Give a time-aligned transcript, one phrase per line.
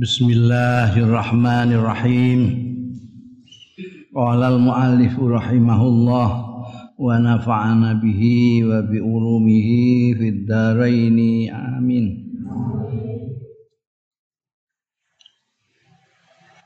[0.00, 2.40] Bismillahirrahmanirrahim.
[4.16, 6.28] Qala al-muallif rahimahullah
[6.96, 11.20] wa nafa'ana bihi wa bi ulumihi fid dharain.
[11.52, 12.16] Amin.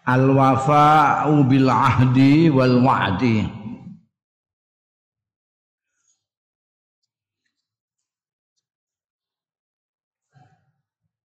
[0.06, 2.78] Al-wafa'u bil ahdi wal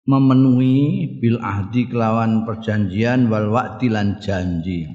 [0.07, 4.87] memenuhi bil ahdi kelawan perjanjian wal waqti lan janji.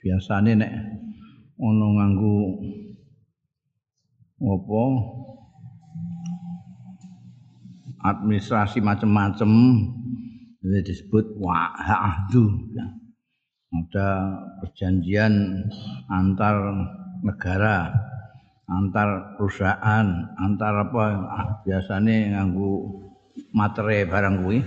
[0.00, 0.72] Biasane nek
[1.60, 2.36] ono nganggo
[4.40, 4.82] apa
[8.00, 9.50] administrasi macam-macam
[10.64, 12.44] ini disebut wa'ahdu
[13.76, 14.08] ada
[14.64, 15.64] perjanjian
[16.08, 16.56] antar
[17.20, 17.92] negara
[18.64, 20.08] antar perusahaan
[20.40, 21.04] antar apa
[21.68, 23.09] biasanya nganggu
[23.54, 24.58] materai barang kuwi.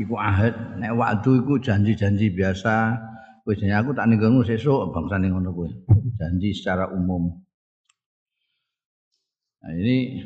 [0.00, 2.96] Iku ahad nek waktu iku janji-janji biasa.
[3.48, 5.70] Wis aku tak ninggalmu sesuk bangsane ngono kuwi.
[6.16, 7.40] Janji secara umum.
[9.60, 10.24] Nah ini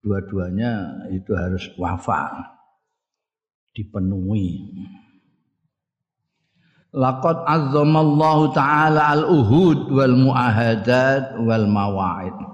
[0.00, 2.52] dua-duanya itu harus wafa.
[3.72, 4.72] Dipenuhi.
[6.92, 12.51] Laqad azzamallahu ta'ala al-uhud wal muahadat wal mawa'id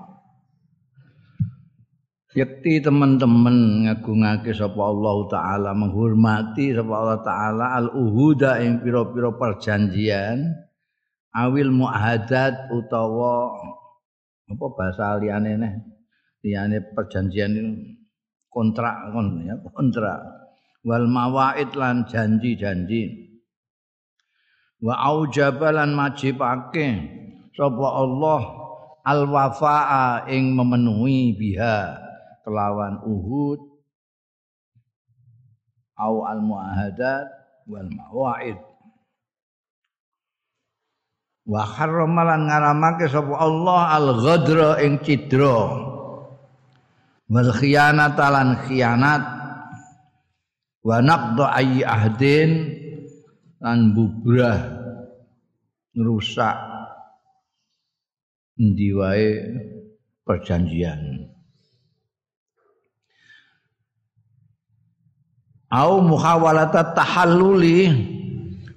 [2.39, 10.47] Yakti teman-teman ngagungake sapa Allah taala menghormati sapa Allah taala al uhuda ing pira-pira perjanjian
[11.35, 13.59] awil muahadat utawa
[14.47, 15.73] apa bahasa liyane neh?
[16.47, 17.75] Liyane perjanjian
[18.47, 20.23] kontrak kon ya kontrak.
[20.87, 23.35] Wal mawaid lan janji-janji.
[24.79, 26.87] Wa aujabalan majibake
[27.51, 28.43] sapa Allah
[29.03, 32.07] al wafaa ing memenuhi biha
[32.49, 33.61] kelawan Uhud
[36.01, 37.29] au al muahadat
[37.69, 38.57] wal mawaid.
[41.45, 45.61] Wa harramalan ngaramake sapa Allah al ghadra ing cidra.
[47.29, 49.25] Wal khiyanata lan khianat.
[50.81, 52.51] Wa naqda ayyi ahdin
[53.61, 54.57] lan bubrah
[55.93, 56.57] ngerusak
[58.57, 59.29] endi wae
[60.23, 61.29] perjanjian
[65.69, 67.93] au muhawalata tahalluli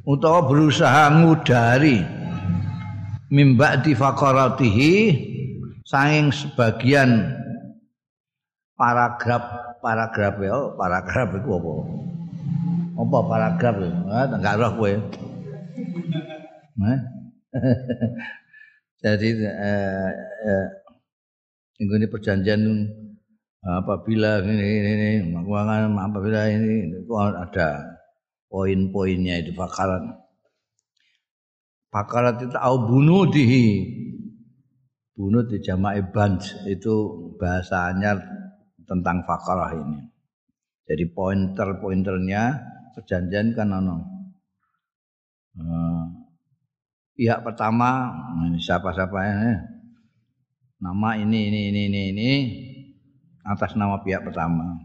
[0.03, 2.03] utawa berusaha ngudari.
[3.31, 4.93] Mimba di faqaratihi
[5.87, 7.31] saing sebagian
[8.75, 11.73] paragraf paragraf ya paragraf itu apa?
[12.99, 13.91] Apa paragraf ya?
[14.35, 14.91] Enggak roh kowe.
[19.01, 20.11] Jadi eh,
[20.45, 20.67] eh,
[21.81, 22.61] ini perjanjian
[23.61, 24.91] apabila ini ini,
[25.21, 27.69] ini keuangan apabila ini itu ada
[28.49, 30.21] poin-poinnya itu fakaran
[31.91, 33.67] fakarat itu au bunudihi.
[35.11, 36.95] Bunuh di jama'i banj itu
[37.37, 38.17] bahasanya
[38.87, 39.99] tentang fakarah ini.
[40.87, 42.57] Jadi pointer-pointernya
[42.97, 43.97] perjanjian kan ono.
[45.51, 46.07] Uh,
[47.13, 48.09] pihak pertama
[48.57, 49.53] siapa-siapa ini?
[50.81, 52.31] Nama ini ini ini ini, ini
[53.45, 54.77] atas nama pihak pertama.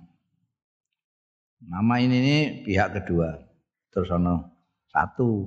[1.66, 3.36] Nama ini ini pihak kedua.
[3.92, 5.44] Terus ono satu.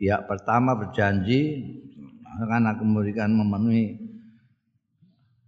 [0.00, 1.60] Pihak pertama berjanji
[2.40, 4.00] akan aku memberikan memenuhi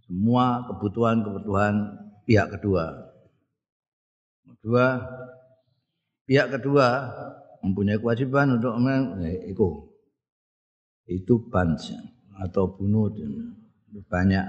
[0.05, 1.73] semua kebutuhan-kebutuhan
[2.29, 2.93] pihak kedua.
[4.61, 5.01] Kedua,
[6.29, 7.09] pihak kedua
[7.65, 8.77] mempunyai kewajiban untuk
[9.25, 9.89] eh, itu
[11.07, 11.91] itu bans
[12.39, 13.11] atau bunuh
[14.07, 14.45] banyak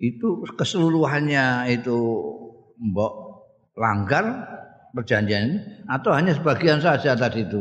[0.00, 1.96] itu keseluruhannya itu
[2.80, 3.12] mbok
[3.76, 4.24] langgar
[4.96, 7.60] perjanjian atau hanya sebagian saja tadi itu?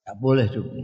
[0.00, 0.80] Tidak boleh juga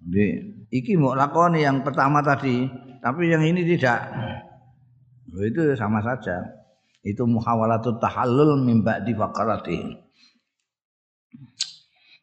[0.00, 0.26] jadi
[0.72, 2.64] iki mau lakoni yang pertama tadi
[3.04, 4.00] tapi yang ini tidak.
[5.30, 6.42] Itu sama saja.
[7.04, 9.78] Itu muhawalatut tahallul mimba di fakarati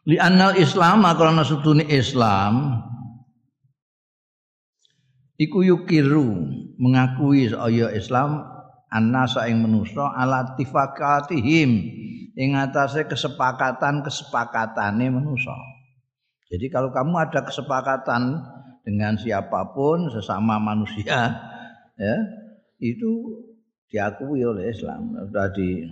[0.07, 2.79] li annal islam karena sutuni islam
[5.37, 6.49] iku yukiru
[6.81, 8.41] mengakui saya Islam
[8.89, 11.71] annasa ing manusa ala tifakatihim
[12.37, 15.53] ing atase kesepakatan-kesepakatane manusa.
[16.47, 18.39] Jadi kalau kamu ada kesepakatan
[18.87, 21.35] dengan siapa pun sesama manusia
[21.99, 22.15] ya,
[22.79, 23.43] itu
[23.91, 25.83] diakui oleh Islam sudah di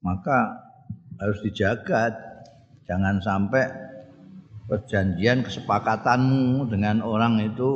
[0.00, 0.56] maka
[1.20, 2.16] harus dijaga
[2.88, 3.85] jangan sampai
[4.66, 7.70] perjanjian kesepakatanmu dengan orang itu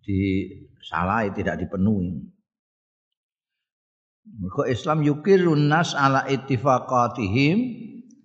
[0.00, 2.24] disalahi tidak dipenuhi.
[4.40, 7.58] Mergo Islam yukirun nas ala ittifaqatihim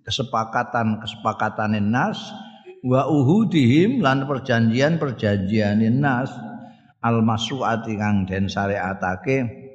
[0.06, 2.30] kesepakatan-kesepakatan nas
[2.86, 6.30] wa uhudihim lan perjanjian-perjanjian nas
[7.02, 9.66] al masuati kang den syariatake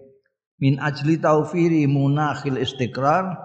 [0.63, 3.35] min ajli taufiri munakhil istiqrar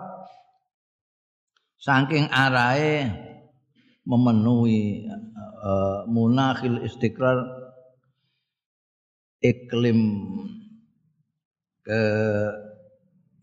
[1.82, 3.25] saking arahe
[4.06, 5.10] memenuhi
[5.60, 7.42] uh, munakhil istiqrar
[9.42, 10.00] iklim
[11.82, 12.02] ke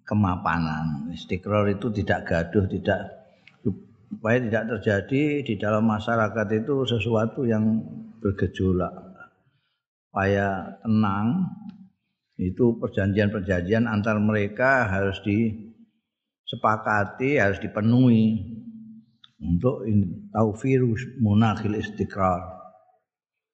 [0.07, 1.11] kemapanan.
[1.11, 3.23] Istiqrar itu tidak gaduh, tidak
[4.13, 7.81] supaya tidak terjadi di dalam masyarakat itu sesuatu yang
[8.21, 8.93] bergejolak.
[10.07, 11.49] Supaya tenang,
[12.37, 18.53] itu perjanjian-perjanjian antar mereka harus disepakati, harus dipenuhi
[19.43, 19.83] untuk
[20.31, 22.41] taufirus munakhil istiqrar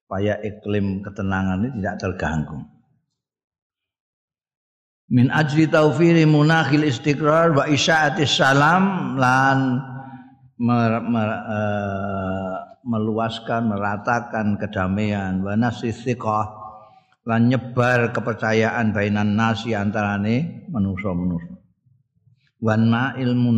[0.06, 2.59] supaya iklim ketenangan ini tidak terganggu.
[5.09, 9.81] Min ajli taufiri munakhil istiqrar wa isya'atis salam lan
[10.62, 15.42] mer, mer, uh, meluaskan meratakan kedamaian.
[15.42, 16.45] Wa nasithiqah
[17.25, 21.59] lan nyebar kepercayaan bainan nasi antarane manusa-manusa
[22.59, 23.56] wan ma ilmu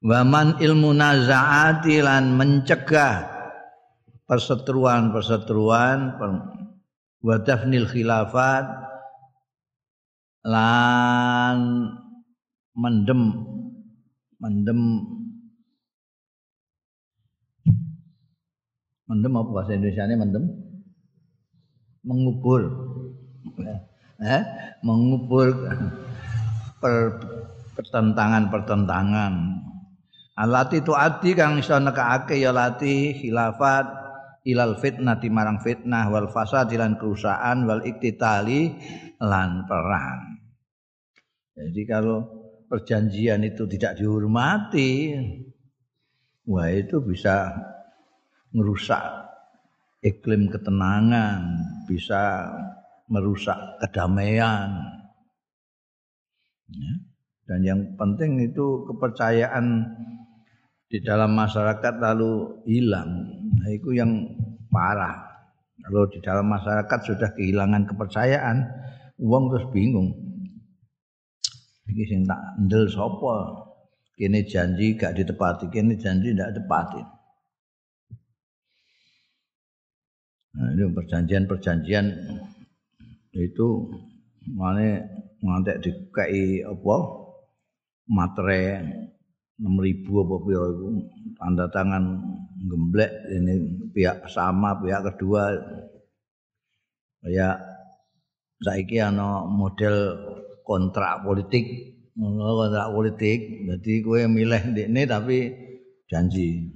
[0.00, 3.28] nazaat wa man ilmu nazaati lan mencegah
[4.24, 6.16] perseteruan-perseteruan
[7.20, 8.64] wa dafnil khilafat
[10.44, 11.56] lan
[12.72, 13.22] mendem
[14.40, 14.80] mendem.
[19.10, 20.44] Mendem apa bahasa Indonesia ini mendem?
[22.06, 22.62] Mengubur.
[24.20, 24.42] Eh,
[24.84, 25.48] mengubur
[26.80, 27.20] per,
[27.76, 29.32] pertentangan-pertentangan
[30.38, 33.86] alati itu adi kang iso nekake ya lati khilafat
[34.44, 38.72] ilal fitnah marang fitnah wal fasad lan kerusakan wal iktitali
[39.20, 40.40] lan perang.
[41.60, 42.24] Jadi kalau
[42.70, 45.12] perjanjian itu tidak dihormati,
[46.48, 47.52] wah itu bisa
[48.56, 49.02] merusak
[50.00, 52.48] iklim ketenangan, bisa
[53.12, 54.72] merusak kedamaian.
[56.70, 56.92] Ya.
[57.50, 59.82] Dan yang penting itu kepercayaan
[60.90, 63.30] di dalam masyarakat lalu hilang.
[63.62, 64.26] Nah, itu yang
[64.74, 65.22] parah.
[65.80, 68.66] Kalau di dalam masyarakat sudah kehilangan kepercayaan,
[69.22, 70.10] uang terus bingung.
[71.86, 73.66] Iki sing tak ndel sapa?
[74.18, 77.00] Kene janji gak ditepati, kene janji ndak tepati.
[80.50, 82.06] Nah, ini perjanjian-perjanjian
[83.32, 83.68] itu
[84.50, 85.06] mana
[85.40, 86.96] ngantek dikai apa
[88.10, 88.82] materai
[89.60, 90.88] enam ribu apa piro itu
[91.36, 92.16] tanda tangan
[92.64, 93.54] gemblek ini
[93.92, 95.52] pihak sama pihak kedua.
[97.28, 97.60] Ya
[98.64, 100.16] saiki ana model
[100.64, 103.38] kontrak politik kontrak politik.
[103.68, 105.38] Jadi kowe milih ndekne tapi
[106.08, 106.72] janji.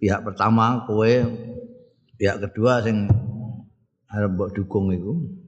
[0.00, 1.12] Pihak pertama kowe
[2.16, 3.12] pihak kedua sing
[4.08, 5.44] arep mbok dukung itu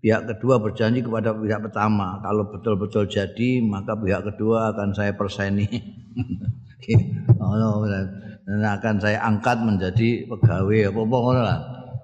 [0.00, 2.18] pihak kedua berjanji kepada pihak pertama.
[2.24, 5.68] Kalau betul-betul jadi maka pihak kedua akan saya perseni
[7.40, 10.90] oh, dan akan saya angkat menjadi pegawai.
[10.90, 11.60] Apa-apa ngono lah.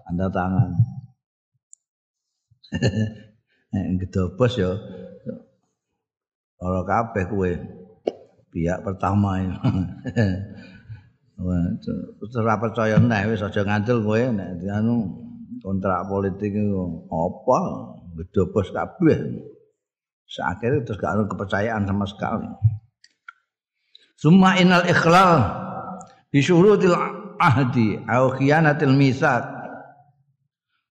[0.06, 0.70] Tanda tangan.
[3.72, 4.70] Nek gedobos ya
[6.60, 7.52] ora kabeh kowe.
[8.52, 9.52] Pihak pertama ya.
[11.36, 15.26] Ora percaya nek wis aja ngandel kowe nek anu
[15.60, 17.60] kontrak politik itu apa
[18.16, 19.18] gedobos kabeh.
[20.26, 22.50] Akhirnya terus gak ada kepercayaan sama sekali.
[24.18, 25.44] Summa inal ikhlal
[26.34, 26.96] bisyurutil
[27.38, 29.44] ahdi au khiyanatil misak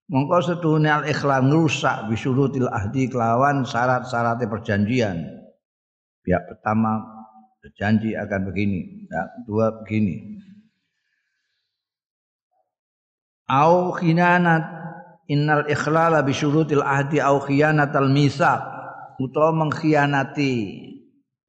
[0.09, 5.25] mongko setune al ikhlas ngrusak bisurutil ahdi kelawan syarat-syarat perjanjian
[6.21, 7.01] pihak pertama
[7.61, 10.34] berjanji akan begini ya, dua begini
[13.49, 14.85] au khiyanat.
[15.25, 18.61] Innal ikhlala bisurutil ahdi au khiyanatal misak
[19.17, 20.53] utawa mengkhianati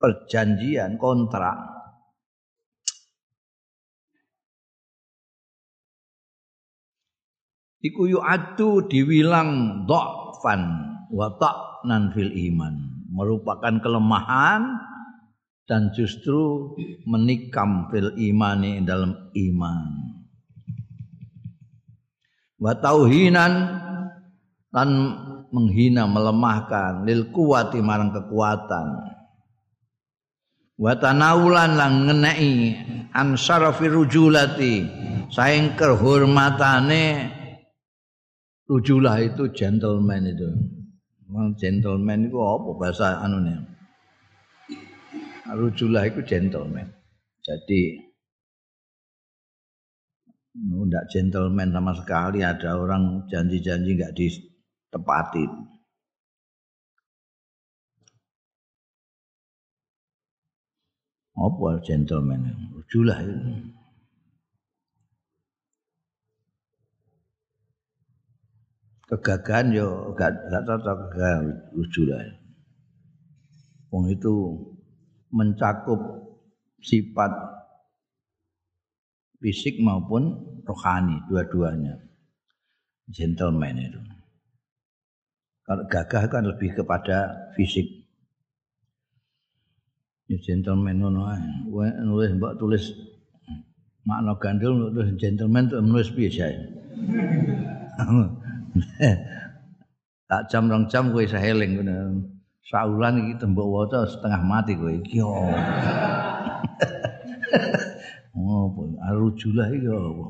[0.01, 1.61] perjanjian kontrak.
[7.85, 10.63] Iku yu'addu diwilang dhafan
[11.13, 13.05] wa ta'nan fil iman.
[13.13, 14.81] Merupakan kelemahan
[15.69, 16.73] dan justru
[17.05, 20.16] menikam fil imani dalam iman
[22.57, 23.53] wa tauhinan
[24.73, 24.89] dan
[25.53, 28.87] menghina melemahkan lil kuwati marang kekuatan
[30.77, 32.55] wa tanawulan lan ngeneki
[33.17, 34.85] an syarafi rujulati
[35.33, 37.33] saing kehormatane
[38.69, 40.77] rujulah itu gentleman itu
[41.59, 43.67] gentleman itu apa bahasa anune?
[45.47, 46.91] Rujulah itu gentleman.
[47.43, 48.06] Jadi
[50.57, 55.45] tidak gentleman sama sekali ada orang janji-janji nggak ditepati.
[61.37, 62.73] Apa gentleman?
[62.73, 63.77] Rujulah itu.
[69.07, 71.39] kegagahan yo gak gak cocok gak
[71.71, 72.27] rujulah.
[73.95, 74.35] Wong itu
[75.31, 76.27] mencakup
[76.83, 77.31] sifat
[79.41, 80.35] fisik maupun
[80.67, 82.01] rohani dua-duanya.
[83.07, 84.01] Gentleman itu.
[85.67, 87.87] Kalau gagah kan lebih kepada fisik.
[90.27, 91.39] Ya gentleman ae.
[92.03, 92.91] Nulis mbak tulis
[94.03, 96.51] makna gandul nulis gentleman itu nulis biasa.
[100.27, 101.79] tak jam rong jam kowe iso eling.
[102.67, 105.23] Saulan iki tembok waca setengah mati iki.
[108.37, 108.69] Oh,
[109.01, 110.25] arujulah iki apa?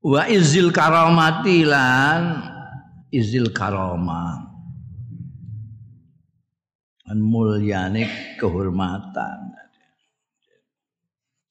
[0.00, 2.40] Wa izil karamati lan
[3.12, 4.48] izil karama.
[7.06, 9.66] An mulyane kehormatan.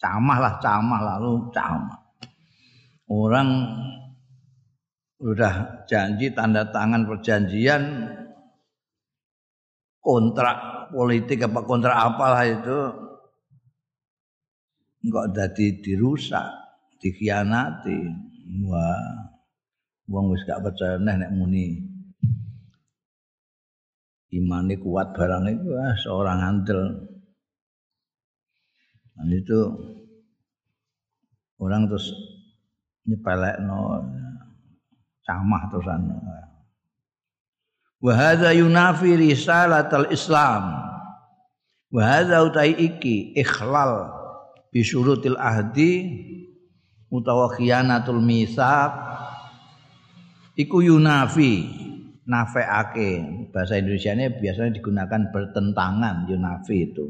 [0.05, 1.99] camah lah camah lalu camah
[3.09, 3.49] orang
[5.17, 8.11] udah janji tanda tangan perjanjian
[10.03, 12.79] kontrak politik apa kontrak apalah itu.
[15.05, 16.47] Enggak jadi dirusak
[16.99, 17.99] dikhianati.
[18.65, 19.35] Wah
[20.09, 21.81] wong wis gak percaya nek nek muni.
[24.35, 26.81] Imane kuat barang itu ah, seorang handel
[29.15, 29.59] Dan itu
[31.55, 32.11] orang terus
[33.07, 34.03] nyepelek no
[35.23, 36.01] camah terusan.
[38.03, 40.63] Wa hadza yunafi risalatal Islam.
[41.91, 44.11] Wa hadza utai iki ikhlal
[44.69, 46.11] bi syurutil ahdi
[47.07, 48.91] utawa khianatul misaq
[50.59, 51.63] iku yunafi
[52.27, 53.23] nafeake
[53.55, 57.05] bahasa Indonesia ini biasanya digunakan bertentangan yunafi itu.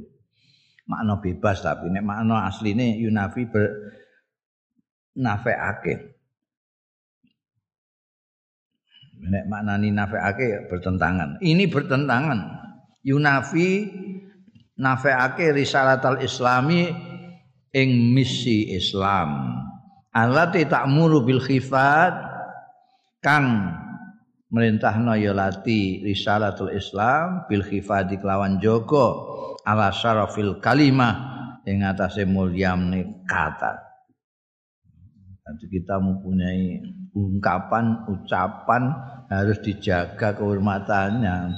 [0.86, 3.65] Makna bebas tapi nek makna asline yunafi ber
[5.18, 6.14] nafeake
[9.22, 11.39] nek maknani nafeake bertentangan.
[11.39, 12.39] Ini bertentangan.
[13.05, 13.89] Yunafi
[14.79, 16.91] nafeake risalatal islami
[17.75, 19.62] ing misi Islam.
[20.15, 22.15] Alati ta'muru bil khifat
[23.19, 23.75] kang
[24.48, 29.36] merintahno ya lati risalatul Islam bil khifadi kelawan joko
[29.67, 31.36] ala syarafil kalimah
[31.67, 33.94] ing atase mulyane kata.
[35.45, 36.81] Jadi kita mempunyai
[37.13, 38.89] ungkapan, ucapan
[39.29, 41.53] harus dijaga kehormatannya.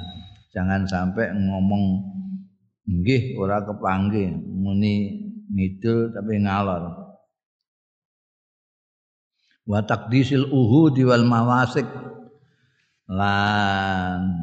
[0.51, 2.03] Jangan sampai ngomong
[2.83, 7.15] nggih ora kepanggih, muni ngidul tapi ngalor.
[9.63, 11.87] Wa taqdisil uhudi wal mawasik
[13.07, 14.35] lan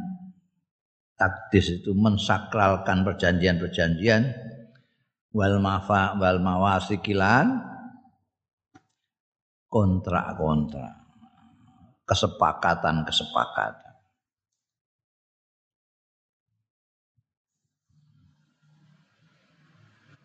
[1.21, 4.25] takdis itu mensakralkan perjanjian-perjanjian
[5.37, 7.74] wal mafa wal mawasikilan
[9.75, 11.03] kontrak-kontrak.
[12.07, 13.83] Kesepakatan-kesepakatan.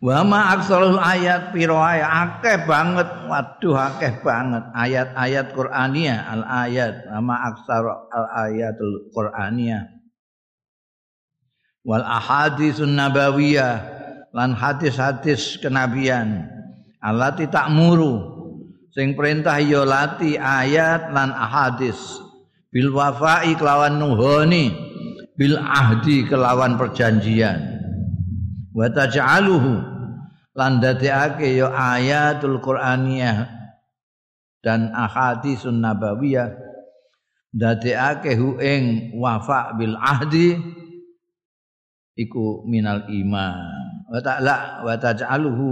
[0.00, 2.08] Wa ma aksarul ayat piro ayat?
[2.08, 3.10] Akeh banget.
[3.26, 4.64] Waduh akeh banget.
[4.72, 9.92] Ayat-ayat Qur'aniyah al ayat ma aksar al ayatul Qur'aniyah.
[11.84, 13.98] Wal ahaditsun nabawiyah.
[14.30, 16.48] Lan hadis-hadis kenabian.
[17.02, 18.39] Allati ta'muru
[18.94, 21.98] sing perintah ya lati ayat lan ahadis.
[22.70, 24.70] Bil wafa'i kelawan nuhoni
[25.34, 27.58] bil ahdi kelawan perjanjian.
[28.70, 29.82] Wa taj'aluhu
[30.54, 33.50] lan dadekake ya ayatul qur'aniyah
[34.62, 36.54] dan ahadisun nabawiyah.
[37.50, 40.54] Dadekake hu ing wafa bil ahdi
[42.14, 43.79] iku minal iman
[44.10, 45.70] wa ta'ala wa taj'aluhu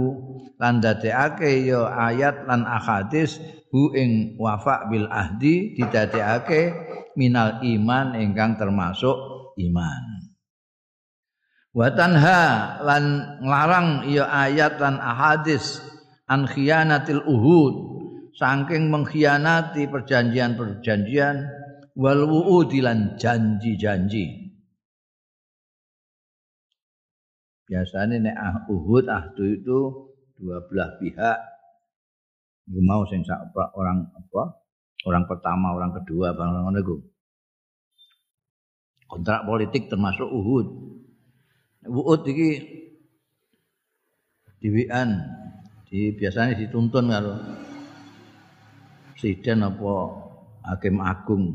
[0.55, 3.35] lan dadekake ya ayat lan ahadis
[3.67, 6.71] hu ing wafa bil ahdi didadekake
[7.19, 9.15] minal iman ingkang termasuk
[9.59, 10.03] iman.
[11.75, 12.41] Wa tanha
[12.81, 13.03] lan
[13.43, 15.83] nglarang ya ayat lan ahadis
[16.25, 17.75] an khiyanatil uhud
[18.39, 21.43] saking mengkhianati perjanjian-perjanjian
[21.99, 24.48] wal wuudi lan janji-janji
[27.69, 29.79] biasanya nek ah, Uhud ahdu itu
[30.41, 31.39] dua belah pihak.
[32.69, 33.21] Mau sing
[33.77, 34.43] orang apa
[35.05, 36.97] orang pertama orang kedua bang iku.
[39.09, 40.67] Kontrak politik termasuk Uhud.
[41.85, 42.49] Uhud iki
[44.61, 45.17] diwian
[45.89, 47.37] di biasanya dituntun kalau
[49.13, 49.93] presiden apa
[50.73, 51.45] hakim agung.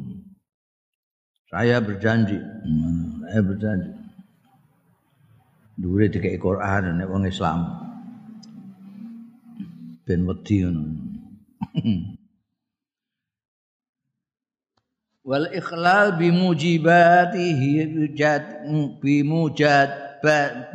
[1.47, 3.94] Saya berjanji hmm, saya berjanji
[5.75, 7.67] dhuwure dikek Quran nek wong Islam.
[10.05, 10.83] Ben wedi ngono.
[15.25, 18.69] Wal ikhlal bi mujibatihi bujad
[19.01, 20.21] bi mujad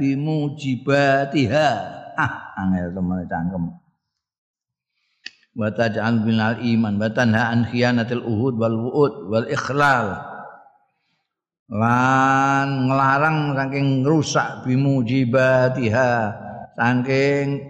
[0.01, 1.70] bi mujibatiha.
[2.18, 3.77] Ah angel temen cangkem.
[5.53, 10.38] Wa taj'al binal iman wa tanha an khiyanatil uhud wal wuud wal ikhlal
[11.69, 16.13] lan nglarang saking rusak bimujibatiha
[16.73, 17.61] saking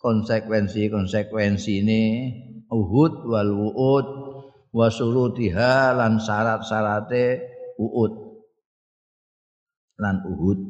[0.00, 2.04] konsekuensi-konsekuensi ini
[2.72, 4.06] uhud wal wuud
[4.72, 7.44] wa surutiha lan syarat-syarate
[7.76, 8.12] uud
[10.00, 10.60] lan uhud.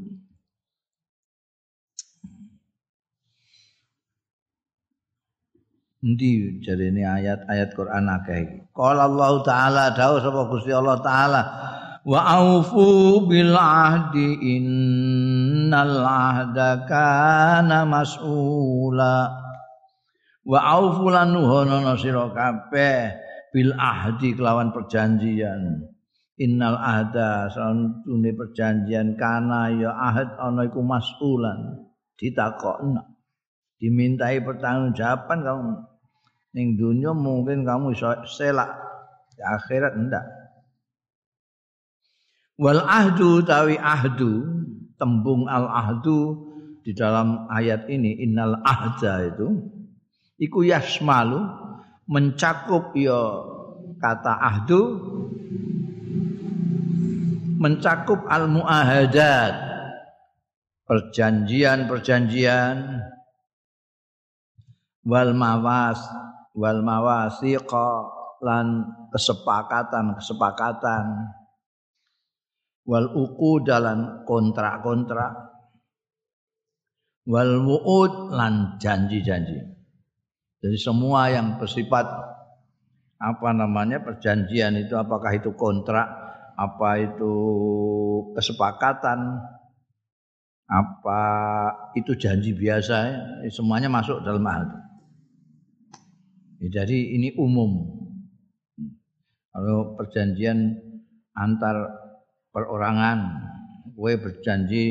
[6.07, 8.71] Endi jarene ayat-ayat Quran akeh.
[8.71, 11.43] Qala Allah taala dawuh sapa Gusti Allah taala
[12.07, 19.35] wa aufu bil ahdi innal ahda kana mas'ula.
[20.47, 23.11] Wa aufu lan nuhono sira kabeh
[23.51, 25.83] bil ahdi kelawan perjanjian.
[26.39, 31.91] Innal ahda santune perjanjian kana ya ahad ana iku mas'ulan.
[32.15, 33.03] Ditakokno
[33.83, 35.73] dimintai pertanggungjawaban kamu.
[36.55, 38.71] Ning dunia mungkin kamu iso selak
[39.37, 40.25] di akhirat ndak
[42.57, 44.49] Wal ahdu tawi ahdu
[44.97, 46.41] tembung al ahdu
[46.81, 49.61] di dalam ayat ini innal ahda itu
[50.41, 51.37] iku yasmalu
[52.09, 53.45] mencakup ya
[54.01, 54.81] kata ahdu
[57.61, 59.53] mencakup al muahadat
[60.89, 63.05] perjanjian-perjanjian
[65.05, 66.01] wal mawas
[66.57, 71.36] wal mawasiqa lan kesepakatan-kesepakatan
[72.87, 75.47] wal uku dalam kontrak-kontrak
[77.27, 79.59] wal wuud lan janji-janji.
[80.63, 82.07] Jadi semua yang bersifat
[83.17, 86.07] apa namanya perjanjian itu apakah itu kontrak,
[86.55, 87.35] apa itu
[88.33, 89.43] kesepakatan,
[90.67, 91.23] apa
[91.99, 92.97] itu janji biasa,
[93.43, 94.79] ya, semuanya masuk dalam hal itu.
[96.57, 97.95] Ya, jadi ini umum.
[99.53, 100.77] Kalau perjanjian
[101.33, 102.06] antar
[102.57, 103.45] perorangan.
[103.93, 104.85] Gue berjanji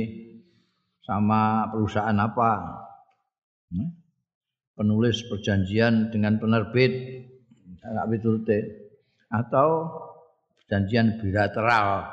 [1.01, 2.51] sama perusahaan apa?
[3.73, 4.05] Hmm?
[4.75, 7.25] penulis perjanjian dengan penerbit.
[9.29, 9.69] Atau
[10.61, 12.05] perjanjian bilateral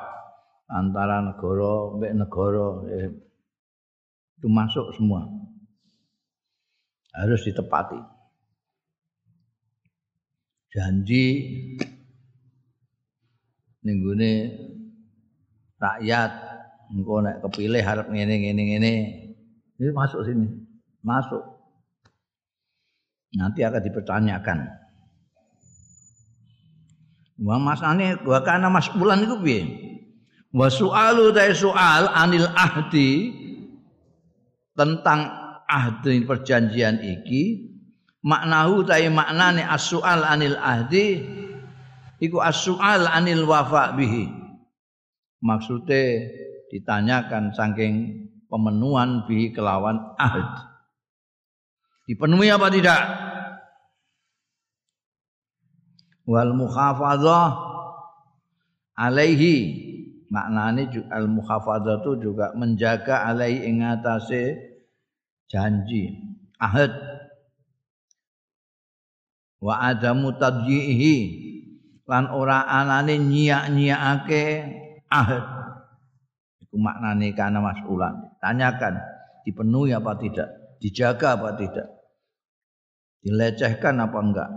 [0.69, 2.67] antara negara mbek negara.
[2.93, 3.09] Eh,
[4.39, 5.25] itu masuk semua.
[7.13, 7.97] Harus ditepati.
[10.73, 11.25] Janji
[13.85, 14.31] ninggune
[15.83, 16.31] rakyat
[16.95, 18.93] engko nek kepilih harap ngene ngene ngene.
[19.79, 20.47] Ini masuk sini
[21.03, 21.43] masuk.
[23.35, 24.59] Nanti akan dipertanyakan.
[27.43, 29.61] Wa masane wa kana mas'ulan iku piye?
[30.53, 33.33] Wa su'alu ta soal anil ahdi
[34.77, 35.33] tentang
[35.65, 37.73] ahdi perjanjian iki
[38.21, 41.25] maknahu ta maknane as-su'al anil ahdi
[42.21, 44.42] iku as-su'al anil wafa bihi
[45.43, 46.31] maksudnya
[46.71, 50.71] ditanyakan saking pemenuhan bi kelawan ahd.
[52.07, 53.01] Dipenuhi apa tidak?
[56.23, 57.51] Wal mukhafadzah
[58.95, 59.83] alaihi.
[60.33, 63.85] Maknane al mukhafadzah itu juga menjaga alaihi ing
[65.53, 66.17] janji
[66.57, 66.89] ahad
[69.61, 71.15] wa adamu tadyihi
[72.09, 74.45] lan ora anane nyiak-nyiakake
[75.13, 75.43] ahad.
[76.65, 78.33] Itu maknanya karena mas'ulan.
[78.41, 78.97] Tanyakan
[79.45, 80.49] dipenuhi apa tidak,
[80.81, 81.87] dijaga apa tidak,
[83.21, 84.49] dilecehkan apa enggak.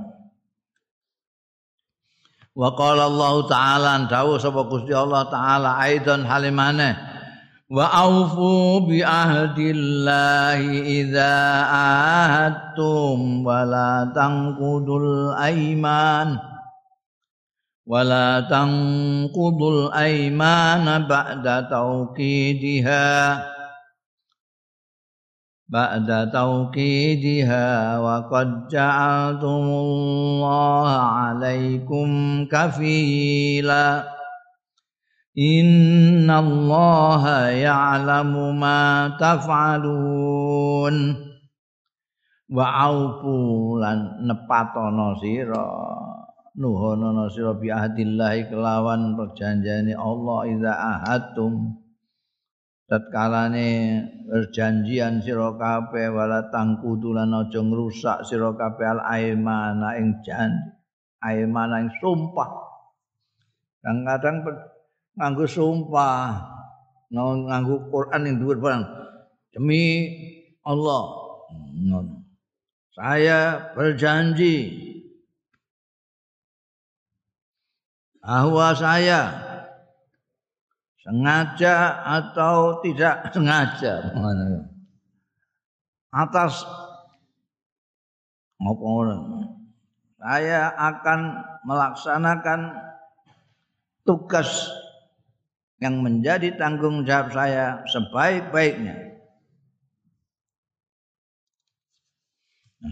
[2.57, 6.97] Wa qala Allah taala dawu sapa Gusti Allah taala aidan halimane
[7.69, 11.37] wa aufu bi ahdillahi idza
[11.69, 16.56] ahadtum wa la tanqudul aiman
[17.86, 23.43] ولا تنقضوا الأيمان بعد توكيدها
[25.71, 32.10] بعد توكيدها وقد جعلتم الله عليكم
[32.52, 34.04] كفيلا
[35.39, 40.95] إن الله يعلم ما تفعلون
[42.52, 45.63] وعوفوا لن nepatono sira
[46.57, 51.77] nuhono sira bi ahdillahi kelawan perjanjiane Allah iza ahadtum.
[52.87, 53.69] Tatkalane
[54.31, 60.73] perjanjian sira kabeh wala tangkudu lan aja ngrusak sira kabeh al aimana ing janji.
[61.21, 62.51] Aimana ing sumpah.
[63.83, 64.37] Kadang-kadang
[65.19, 66.55] nganggo sumpah.
[67.11, 68.85] Nganggo Quran yang dhuwur barang
[69.55, 70.11] demi
[70.66, 71.03] Allah.
[72.97, 74.55] Saya berjanji
[78.27, 79.31] bahwa saya
[81.07, 84.03] sengaja atau tidak sengaja
[86.11, 86.67] atas
[88.59, 89.07] maupun
[90.19, 91.21] saya akan
[91.62, 92.75] melaksanakan
[94.03, 94.75] tugas
[95.79, 99.07] yang menjadi tanggung jawab saya sebaik-baiknya.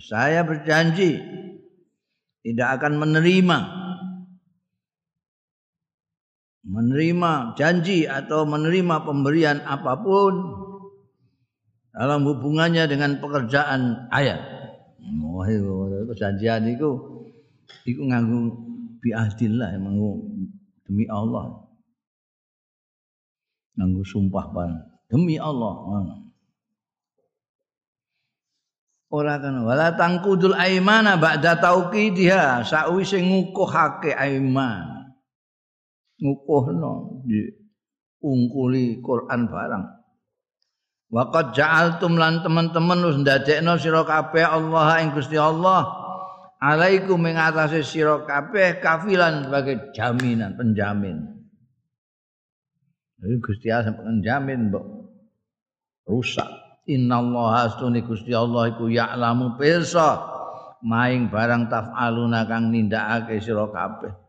[0.04, 1.22] Saya berjanji
[2.44, 3.83] tidak akan menerima
[6.64, 10.34] menerima janji atau menerima pemberian apa pun
[11.92, 14.40] dalam hubungannya dengan pekerjaan ayat.
[15.20, 15.46] Wah,
[16.08, 16.90] perjanjian itu
[17.84, 18.50] itu nganggu
[19.04, 20.10] biahdillah nganggu
[20.88, 21.68] demi Allah.
[23.76, 25.74] Nganggu sumpah barang demi Allah.
[29.14, 34.93] Ora kan wala tangkudul aimana ba'da tauqidiha sakwise ngukuhake aiman
[36.24, 37.52] ngukuhno di
[38.24, 39.84] ungkuli Quran barang.
[41.12, 45.84] Waqad ja'altum lan teman-teman wis ndadekno sira kabeh Allah ing Gusti Allah
[46.58, 48.24] alaikum ing atase sira
[48.80, 51.44] kafilan sebagai jaminan penjamin.
[53.20, 54.86] Jadi Gusti Allah penjamin mbok
[56.08, 56.48] rusak.
[56.84, 60.20] Innallaha astuni Gusti Allah iku ya'lamu pirsa
[60.84, 64.23] maing barang taf'aluna kang nindakake sira kabeh.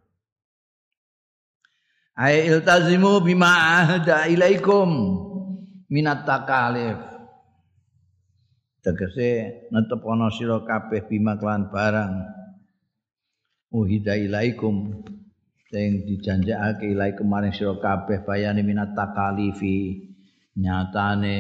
[2.16, 3.52] Ai iltazimu bima
[3.84, 4.88] ahda ilaikum
[5.92, 6.96] minat takalif.
[8.80, 12.14] Tegese netepono sira kabeh bima kelan barang.
[13.76, 15.04] Uhida ilaikum.
[15.68, 20.08] Sing dijanjekake ilaikum maring sira kabeh bayane minat takalifi.
[20.56, 21.40] Nyatane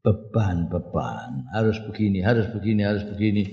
[0.00, 1.52] beban-beban.
[1.52, 3.44] Harus begini harus begini harus begini.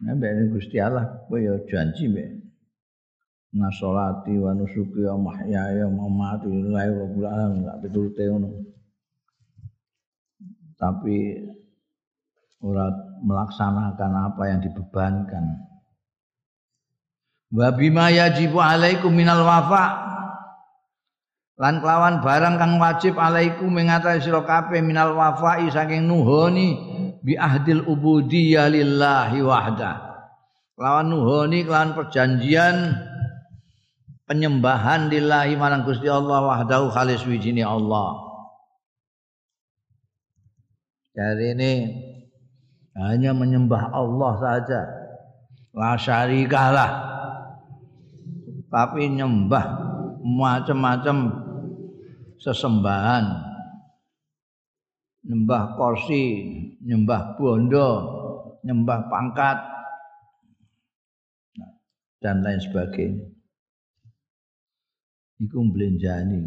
[0.00, 0.16] Nah
[0.48, 2.45] Gusti Allah kowe ya janji mbek
[3.54, 7.66] nasolati wa nusuki wa mahyaya wa mamati lillahi rabbil alamin.
[7.66, 8.48] Gak pitulute ngono.
[10.76, 11.16] Tapi
[12.64, 12.86] ora
[13.22, 15.44] melaksanakan apa yang dibebankan.
[17.54, 20.06] Wa bima yajibu alaikum minal wafa.
[21.56, 26.76] Lan kelawan barang kang wajib alaikum mengatasi sira kabeh minal wafai saking nuhoni
[27.24, 30.06] bi ahdil ubudiyah lillahi wahda
[30.76, 32.92] lawan nuhoni kelawan perjanjian
[34.26, 38.26] penyembahan lillahi marang Gusti Allah wahdahu khalis wijini Allah.
[41.16, 41.72] Jadi ini
[42.98, 44.80] hanya menyembah Allah saja.
[45.72, 46.92] La syarikalah.
[48.68, 49.64] Tapi nyembah
[50.20, 51.16] macam-macam
[52.36, 53.24] sesembahan.
[55.26, 56.24] Nyembah kursi,
[56.84, 57.88] nyembah bondo,
[58.62, 59.58] nyembah pangkat
[62.22, 63.35] dan lain sebagainya
[65.40, 66.40] iku mblenjani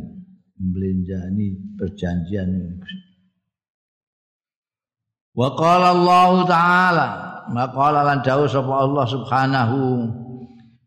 [0.59, 1.47] mblenjani
[1.77, 2.51] perjanjian
[5.37, 7.07] wa qala Allah taala
[7.53, 9.79] maqala lan dawuh sapa Allah subhanahu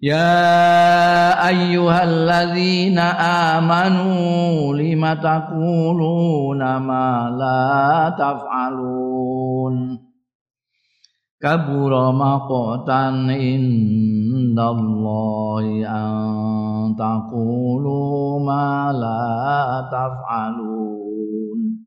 [0.02, 3.06] Ya ayyuhalladzina
[3.54, 9.94] amanu lima taquluna ma la taf'alun
[11.42, 14.62] kabura maqtan indallahi
[15.82, 21.82] an taqulu ma la taf'alun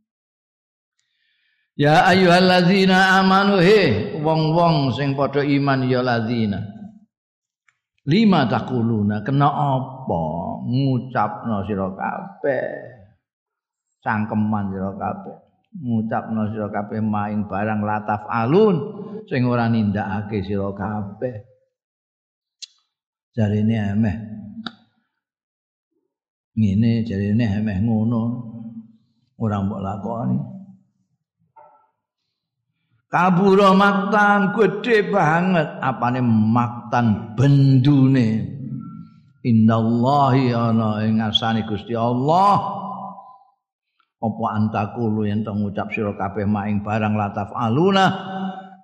[1.79, 6.59] Ya ayyuhalladzina amanu he wong-wong sing padha iman ya ladzina
[8.07, 10.23] lima taquluna kena apa?
[10.65, 12.95] Ngucapno sira kabeh.
[13.99, 15.44] Cangkeman sira kabeh
[15.75, 18.75] ngucapno sira kabeh maing barang lataf alun
[19.27, 21.35] sing ora nindakake sira kabeh.
[23.35, 24.17] Jarine emeh.
[26.55, 28.21] Ngene jarine emeh ngono.
[29.35, 30.39] Ora mbok lakoni.
[33.11, 35.67] Kabura maktan gede banget.
[35.83, 38.55] Apane maktan bendune?
[39.45, 42.84] Indallahi ana ing asane Gusti Allah
[44.25, 48.07] apa antakulu yen to ngucap sira kabeh maing barang lataf aluna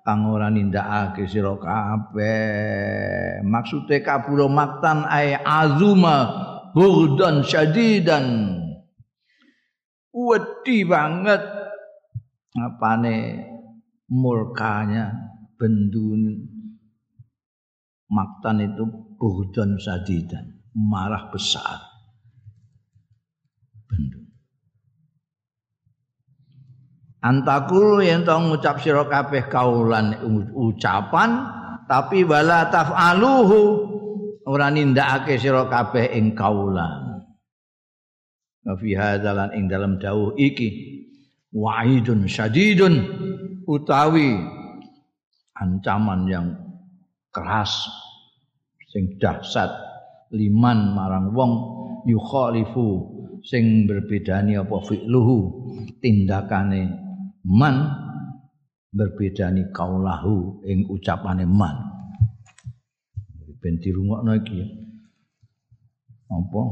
[0.02, 3.42] kang ora nindakake sira kabeh.
[3.46, 4.02] Maksude
[4.50, 6.16] maktan ay azuma
[6.74, 8.58] bughdan syadidan.
[10.12, 11.42] Wedi banget.
[12.52, 13.48] Apane
[14.12, 15.08] murkanya
[15.56, 16.52] bendun
[18.12, 18.84] maktan itu
[19.16, 21.80] buhdan sadidan marah besar.
[23.88, 24.21] Bendun
[27.22, 30.18] antakul yang tahu ngucap sira kabeh kaulan
[30.52, 31.46] ucapan
[31.86, 33.60] tapi wala taf'aluhu
[34.46, 37.22] ora nindakake sira kabeh ing kaulan.
[38.62, 40.68] Wa fi hadzalan ing dalam dawuh iki
[41.50, 42.94] wa'idun syadidun
[43.66, 44.38] utawi
[45.58, 46.46] ancaman yang
[47.34, 47.90] keras
[48.90, 49.70] sing dahsyat.
[50.32, 51.52] Liman marang wong
[52.08, 53.04] yukhalifu
[53.44, 55.38] sing berbedani apa fi'luhu
[56.00, 56.88] tindakane
[57.46, 57.74] man
[58.92, 61.90] berbedani kaulahu ing ucapane man.
[63.62, 64.60] Ben dirungokno iki
[66.32, 66.62] apa?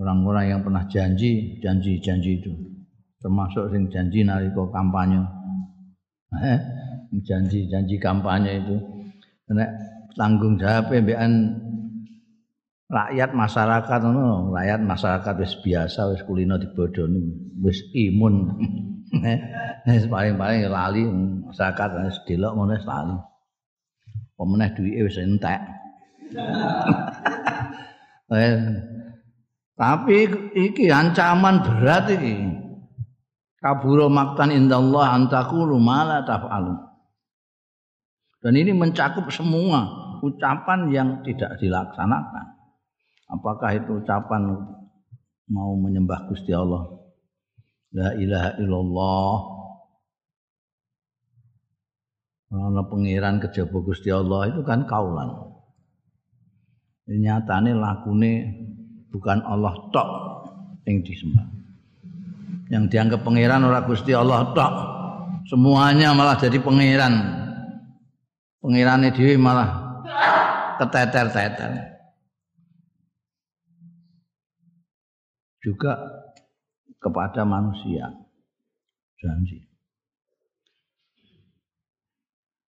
[0.00, 2.52] Orang-orang yang pernah janji janji-janji itu.
[3.20, 5.20] Termasuk sing janji nalika kampanye.
[6.40, 6.58] Eh,
[7.20, 8.76] janji-janji kampanye itu.
[9.50, 9.70] Nek
[10.16, 11.32] tanggung jawab mbekan
[12.90, 18.56] rakyat masyarakat ngono, rakyat masyarakat wis biasa wis kulino dibodoni, wis imun.
[19.86, 21.02] Wis paling-paling lali
[21.50, 23.16] masyarakat wis delok ngono lali.
[24.38, 25.60] Pemeneh duwike wis entek.
[28.30, 28.62] Eh,
[29.74, 32.60] tapi iki ancaman berat iki.
[33.58, 36.78] kaburo maktan indallah antakulu mala taf'alu.
[38.38, 39.84] Dan ini mencakup semua
[40.22, 42.56] ucapan yang tidak dilaksanakan.
[43.28, 44.62] Apakah itu ucapan
[45.50, 46.99] mau menyembah Gusti Allah?
[47.90, 49.34] La ilaha illallah.
[52.50, 55.54] Ana pengiran kejaba Gusti Allah itu kan kaulan.
[57.10, 58.32] Nyatane lakune
[59.10, 60.08] bukan Allah tok
[60.86, 61.46] yang disembah.
[62.70, 64.74] yang dianggap pangeran ora Gusti Allah tok.
[65.50, 67.14] Semuanya malah jadi pangeran.
[68.62, 69.98] Pangerane dhewe malah
[70.78, 71.98] keteter-teter.
[75.60, 76.19] Juga
[77.00, 78.12] kepada manusia.
[79.18, 79.64] Janji.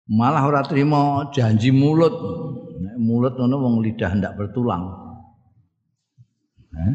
[0.08, 2.12] Malah ora terima janji mulut.
[2.98, 4.84] Mulut ngono wong lidah ndak bertulang.
[6.76, 6.94] Eh?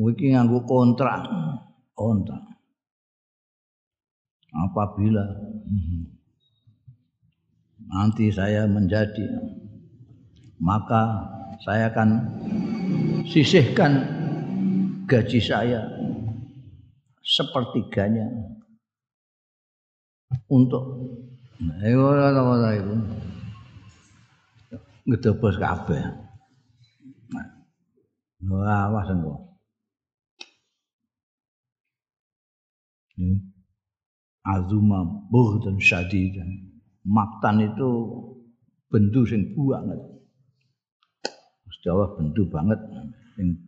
[0.00, 1.28] Iki nganggo kontrak.
[2.00, 2.38] onta.
[4.50, 5.22] Apabila
[7.86, 9.22] nanti saya menjadi
[10.58, 11.28] maka
[11.62, 12.08] saya akan
[13.30, 14.02] sisihkan
[15.06, 15.86] gaji saya
[17.30, 18.26] sepertiganya
[20.50, 20.82] untuk
[21.86, 22.94] ayo ora itu
[25.06, 26.02] ngedobos kabeh.
[28.40, 29.34] Wah, awas engko.
[33.20, 33.36] Hmm.
[34.40, 35.04] azuma
[35.60, 36.40] dan syadid
[37.04, 37.88] maktan itu
[38.88, 40.00] bendu sing banget
[41.68, 42.80] Gusti Allah bendu banget
[43.36, 43.60] sing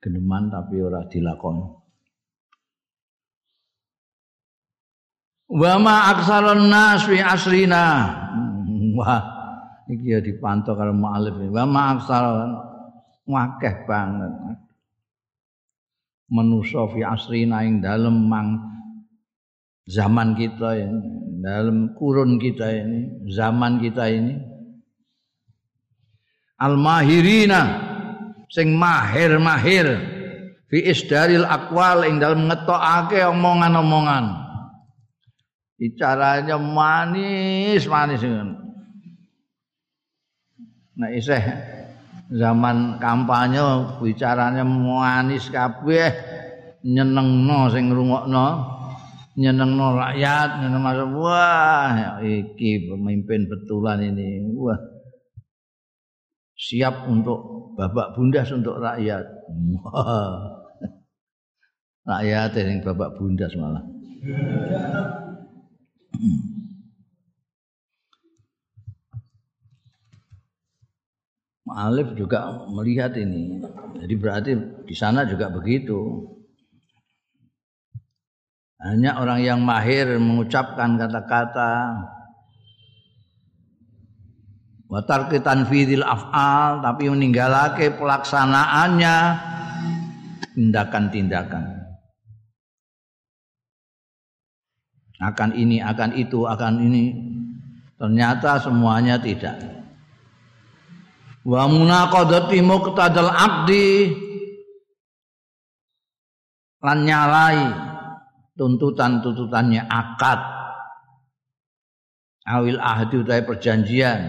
[0.00, 1.83] geneman tapi ora dilakoni
[5.50, 7.84] wa ma aksaron nas fi asrina
[8.98, 9.22] wah
[9.90, 12.50] iki ya dipantau karo mualif wa ma aksaron
[13.28, 14.32] wakeh banget
[16.32, 18.74] manusa fi asrina ing dalem mang
[19.88, 21.00] zaman kita ini,
[21.44, 24.34] dalam kurun kita ini, zaman kita ini.
[26.54, 27.62] Al-mahirina
[28.48, 29.86] sing mahir-mahir
[30.70, 34.43] fi isdaril akwal ing dalam ngetokake omongan-omongan.
[35.74, 38.22] Bicaranya manis-manis
[40.94, 41.42] Nah iseh
[42.30, 43.58] zaman kampanye
[43.98, 46.14] bicaranya manis kabeh
[46.86, 48.46] nyenengno sing ngrungokno
[49.34, 54.54] nyenengno rakyat nyeneng masuk wah iki pemimpin betulan ini.
[54.54, 54.78] Wah.
[56.54, 59.26] Siap untuk babak bundas untuk rakyat.
[62.06, 63.82] Rakyat yang babak bundas malah
[71.74, 73.58] Alif juga melihat ini.
[73.98, 74.54] Jadi berarti
[74.86, 76.30] di sana juga begitu.
[78.78, 81.72] Hanya orang yang mahir mengucapkan kata-kata
[84.94, 89.16] Watar kitan fidil af'al tapi meninggalake pelaksanaannya
[90.54, 91.73] tindakan-tindakan.
[95.22, 97.04] Akan ini akan itu akan ini.
[97.94, 99.54] Ternyata semuanya tidak.
[101.46, 104.10] Wa munaqadati muqtadal abdi.
[106.82, 107.62] Lan nyalai
[108.58, 110.40] tuntutan-tuntutannya akad.
[112.44, 114.20] Awil ahdi utawa perjanjian.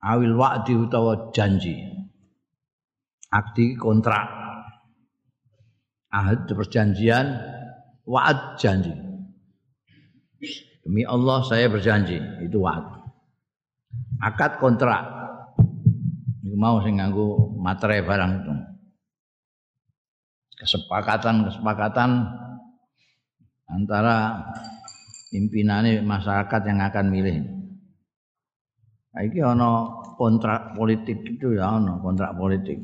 [0.00, 1.76] Awil wa'di utawa janji.
[3.28, 4.30] Akdi kontrak.
[6.08, 7.26] Ahad perjanjian
[8.06, 9.13] wa'ad janji
[10.84, 13.04] demi Allah saya berjanji itu wa'ad
[14.22, 15.24] akad kontrak
[16.44, 18.54] Iku mau sing nganggo materai barang itu
[20.54, 22.10] kesepakatan-kesepakatan
[23.66, 24.44] antara
[25.34, 27.36] pimpinan masyarakat yang akan milih.
[29.14, 32.78] Iki ana kontrak politik itu ya ana kontrak politik.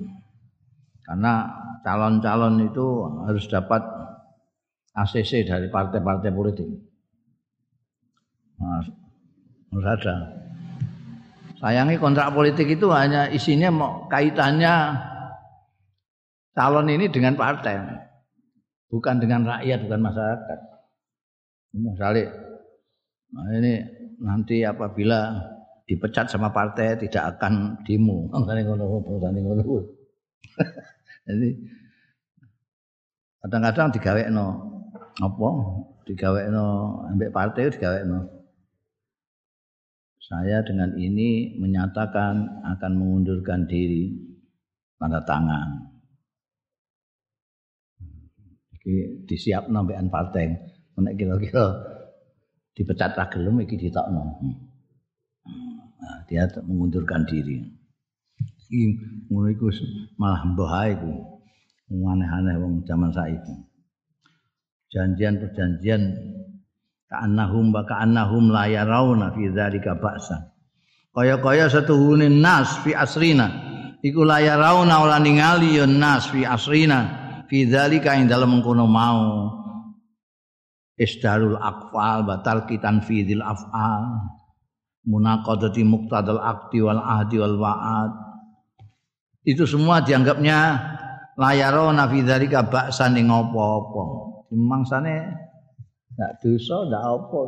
[1.07, 1.47] Karena
[1.87, 2.87] calon-calon itu
[3.23, 3.87] harus dapat
[4.99, 6.90] ACC dari partai-partai politik.
[8.61, 10.17] Harus ada.
[11.61, 14.97] Sayangi kontrak politik itu hanya isinya mau kaitannya
[16.57, 17.77] calon ini dengan partai,
[18.89, 20.59] bukan dengan rakyat, bukan masyarakat.
[21.77, 22.27] Misalnya,
[23.31, 23.73] nah ini
[24.19, 25.37] nanti apabila
[25.85, 28.27] dipecat sama partai tidak akan demo.
[31.29, 31.49] Jadi
[33.45, 34.47] kadang-kadang digawe no
[35.21, 35.51] apa?
[36.09, 36.65] Digawe no
[37.13, 38.40] ambek partai digawe no.
[40.31, 44.15] Saya dengan ini menyatakan akan mengundurkan diri
[44.95, 45.91] tanda tangan.
[48.79, 50.55] Iki disiap nambekan partai.
[51.01, 51.75] Nek kira-kira
[52.79, 54.39] dipecat ra gelem iki ditokno.
[55.99, 57.67] Nah, dia mengundurkan diri.
[58.39, 58.81] Iki
[59.35, 59.67] ngono iku
[60.15, 61.11] malah mbah iku.
[61.91, 63.67] Aneh-aneh wong zaman saiki.
[64.95, 66.03] Janjian perjanjian
[67.11, 70.55] ka'annahum wa ka'annahum la yarawna fi dzalika ba'sa.
[71.11, 73.51] Kaya-kaya setuhune nas fi asrina.
[73.99, 79.51] Iku la yarawna ora ningali ya nas fi asrina fi dzalika ing dalem mengkono mau.
[80.95, 84.39] Isdarul aqfal batal kitan fi dzil af'al
[85.11, 88.13] munaqadati muqtadal aqdi wal ahdi wal wa'ad.
[89.43, 90.79] Itu semua dianggapnya
[91.35, 94.03] layarona fi dzalika ba'san ing apa-apa.
[94.55, 95.50] Mangsane
[96.21, 97.43] enggak dosa enggak apa.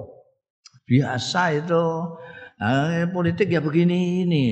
[0.89, 1.85] Biasa itu.
[2.63, 4.47] Eh, politik ya begini ini.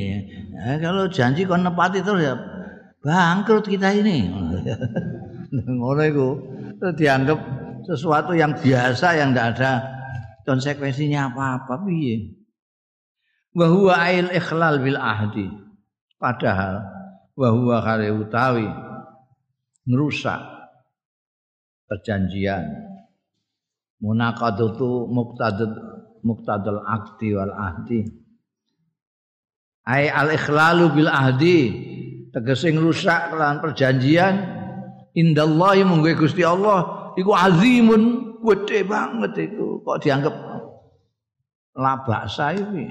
[0.52, 2.36] Eh, kalau janji kon nepati terus ya
[3.00, 4.28] bangkrut kita ini.
[5.80, 6.28] Ngono iku.
[6.80, 7.40] Dianggap
[7.88, 9.72] sesuatu yang biasa yang tidak ada
[10.44, 12.36] konsekuensinya apa-apa piye?
[13.56, 15.48] Wa huwa ail ikhlal bil ahdi.
[16.20, 16.84] Padahal
[17.36, 18.68] wa huwa kare utawi
[19.88, 20.40] ngerusak
[21.88, 22.89] perjanjian
[24.00, 25.72] munaqadatu muqtadad
[26.24, 28.00] muqtadal aqdi wal ahdi.
[29.88, 31.60] Ai al ikhlalu bil ahdi.
[32.30, 34.34] Tegese ngrusak lan perjanjian.
[35.16, 37.12] Indallahi munggo Gusti Allah.
[37.18, 38.02] Iku azimun
[38.40, 39.82] gede banget iku.
[39.82, 40.34] Kok dianggap
[41.74, 42.86] labak iki?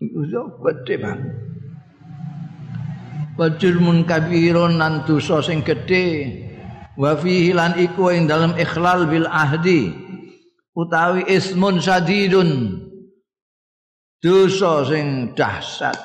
[0.00, 0.20] Iku
[0.64, 1.34] gede banget.
[3.40, 6.28] Wajurmun kabirun lan dosa sing gedhe
[7.00, 10.09] wa fihi lan iku ing dalam ikhlal bil ahdi
[10.74, 12.82] utawi ismun sadidun.
[14.20, 15.96] Dosa sing dahsyat.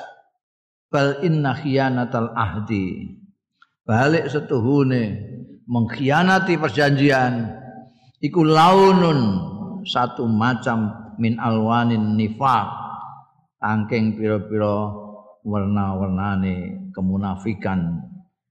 [0.87, 3.19] Bal inna khiyanatal ahdi.
[3.83, 5.19] Balik setuhune
[5.67, 7.51] mengkhianati perjanjian.
[8.23, 9.19] Iku launun
[9.83, 12.87] satu macam min alwanin nifaq.
[13.59, 14.93] Angking pira-pira
[15.43, 17.99] warna-warnane kemunafikan.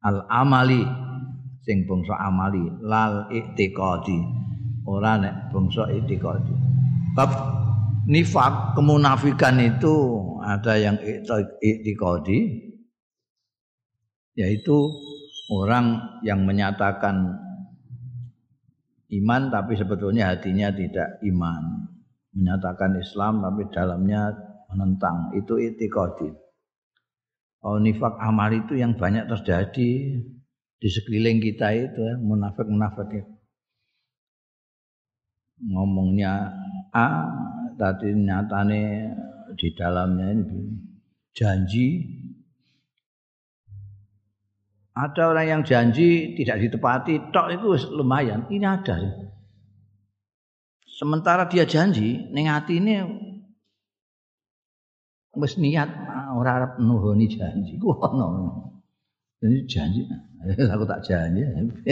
[0.05, 0.85] Al amali
[1.65, 4.44] sing bangsa amali lal iktiqadi
[4.85, 6.54] ora nek bangsa iktiqadi
[7.16, 7.30] bab
[8.04, 9.94] nifak kemunafikan itu
[10.44, 10.96] ada yang
[11.60, 12.38] iktiqadi
[14.35, 14.76] yaitu
[15.48, 17.38] orang yang menyatakan
[19.14, 21.87] iman tapi sebetulnya hatinya tidak iman.
[22.35, 24.35] Menyatakan Islam tapi dalamnya
[24.66, 25.30] menentang.
[25.38, 26.35] Itu iktiqadi
[27.64, 30.20] Oh, nifak amal itu yang banyak terjadi
[30.76, 33.24] di sekeliling kita itu ya, munafik-munafik.
[33.24, 33.33] itu.
[35.63, 36.50] Ngomongnya
[36.90, 37.09] A,
[37.79, 38.83] tadi nyatane
[39.55, 40.61] di dalamnya ini
[41.35, 41.87] janji.
[44.94, 47.67] Ada orang yang janji tidak ditepati, tok itu
[47.98, 48.46] lumayan.
[48.46, 48.94] Ini ada.
[50.87, 53.02] Sementara dia janji, ning ini
[55.35, 55.90] wis niat
[56.35, 58.55] ora arep nuhoni janji ku ono.
[59.42, 60.00] Jadi janji
[60.73, 61.42] aku tak janji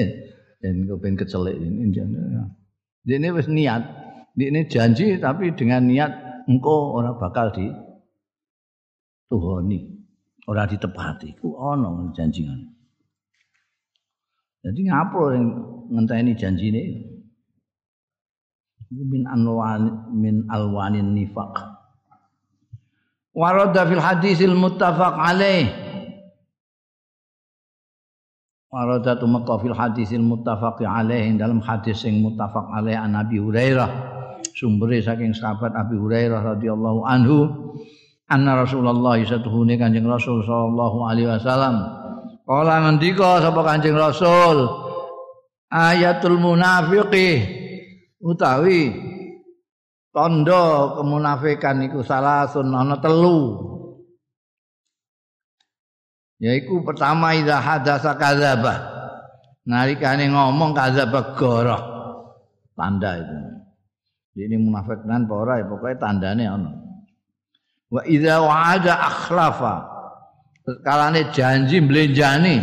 [0.63, 1.91] ben ben kecelik ini
[3.07, 3.83] ini wis niat.
[4.33, 6.13] Ini janji tapi dengan niat
[6.49, 7.69] engkau orang bakal di
[9.29, 9.81] tuhoni
[10.49, 11.37] ora ditepati.
[11.37, 12.49] Ku ono janji
[14.63, 15.47] jadi ngapa yang
[15.91, 16.85] ngenteni janji ini
[18.95, 21.59] min anwan min alwanin nifaq.
[23.35, 25.67] Warada fil hadisil muttafaq alaih
[28.73, 33.91] warada tumeka fil hadisil muttafaq alaih dalam hadis sing muttafaq alaih an Nabi Hurairah.
[34.57, 37.53] Sumbere saking sahabat Abi Hurairah radhiyallahu anhu
[38.33, 41.85] anna Rasulullah satuhune Kanjeng Rasul sallallahu alaihi wasallam.
[42.49, 44.65] Kala ngendika sapa Kanjeng Rasul?
[45.69, 47.61] Ayatul munafiqi.
[48.23, 48.93] Utawi
[50.13, 53.73] Tondo kemunafikan iku salah ana telu.
[56.43, 58.75] Yaiku pertama idza hadasa kadzaba.
[59.63, 61.83] Nalikane ngomong kadzaba goroh.
[62.75, 63.39] Tanda itu.
[64.43, 66.73] Ini munafik nan apa ora pokoke tandane ana.
[67.87, 69.75] Wa idza wa'ada akhlafa.
[70.83, 72.57] Kalane janji mblenjani.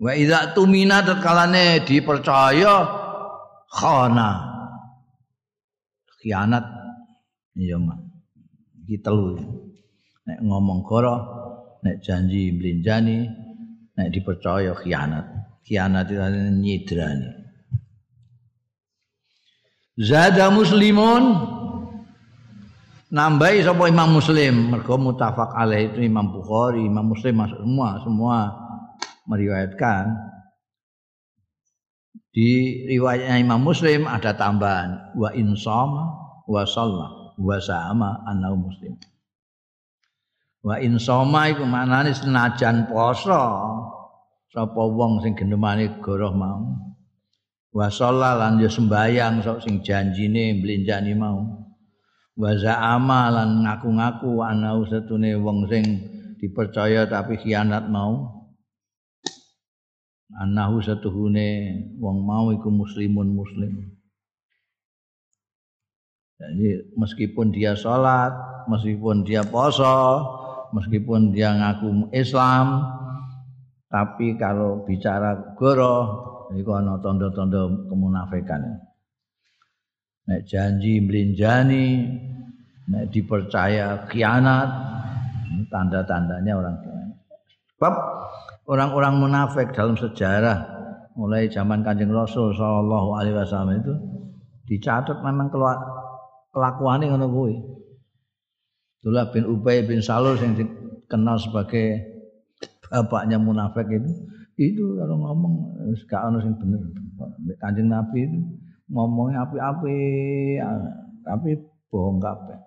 [0.00, 2.88] Wa idza tumina kalane dipercaya
[3.68, 4.50] khana
[6.20, 6.66] khianat
[7.56, 7.96] iya mah
[8.84, 9.38] iki telu
[10.26, 11.39] nek ngomong goro
[11.80, 13.28] nek janji mlinjani
[13.96, 15.26] nek dipercaya khianat.
[15.64, 16.24] Khianat itu
[16.60, 17.40] nyidrani
[20.00, 21.36] zada muslimun
[23.12, 24.72] nambahi sapa Imam Muslim.
[24.72, 28.36] Mergo mutafak alaih itu Imam Bukhari Imam Muslim semua semua
[29.28, 30.32] meriwayatkan.
[32.30, 36.14] Di riwayatnya Imam Muslim ada tambahan wa insama
[36.46, 38.94] wa shalla wa sama anau muslim.
[40.60, 43.40] Wa insama iku maknane senajan poso
[44.52, 46.60] sapa wong sing gendemane goroh mau.
[47.70, 51.40] Wa lan yo sembayang sok sing janjine mblenjani mau.
[52.36, 55.84] Wa za'ama lan ngaku-ngaku anau setune wong sing
[56.40, 58.40] dipercaya tapi khianat mau.
[60.38, 63.98] anahu satuhune wong mau iku muslimun muslim.
[66.40, 68.32] Jadi meskipun dia sholat,
[68.70, 70.24] meskipun dia poso,
[70.74, 72.86] meskipun dia ngaku Islam,
[73.90, 75.96] tapi kalau bicara goro,
[76.54, 78.78] itu ana tondo-tondo kemunafikan.
[80.30, 82.06] Nek janji melinjani,
[82.86, 84.68] nek dipercaya khianat,
[85.70, 86.76] tanda-tandanya orang
[87.80, 87.94] Sebab
[88.68, 90.68] orang-orang munafik dalam sejarah
[91.16, 93.94] mulai zaman Kanjeng Rasul sallallahu alaihi wasallam itu
[94.68, 95.48] dicatat memang
[96.52, 97.54] kelakuannya ngono kuwi.
[99.00, 102.04] Abdullah bin Ubay bin Salul yang dikenal sebagai
[102.92, 104.12] bapaknya munafik itu
[104.60, 105.54] itu kalau ngomong
[106.04, 106.84] gak ono sing bener.
[107.64, 108.38] Kanjeng Nabi itu
[108.92, 109.96] ngomongnya api-api
[111.24, 111.56] tapi
[111.88, 112.60] bohong kabeh.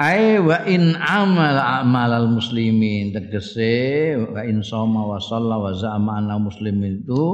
[0.00, 7.04] Ai wa in amal amalal muslimin tegese wa in soma wa shalla wa za'ama muslimin
[7.04, 7.24] itu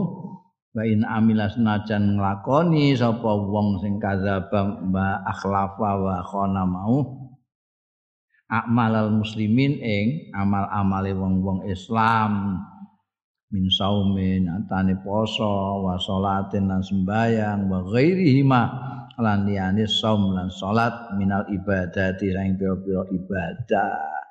[0.74, 7.30] wa in amila senajan nglakoni sapa wong sing kadzaba ba akhlafa wa khana mau
[8.50, 12.58] amalal muslimin ing amal-amale wong-wong Islam
[13.54, 18.42] min saumin atane poso wa salatin lan sembayang wa ghairihi
[19.14, 24.23] lan liyane saum lan salat minal ibadati saing pira-pira ibadah.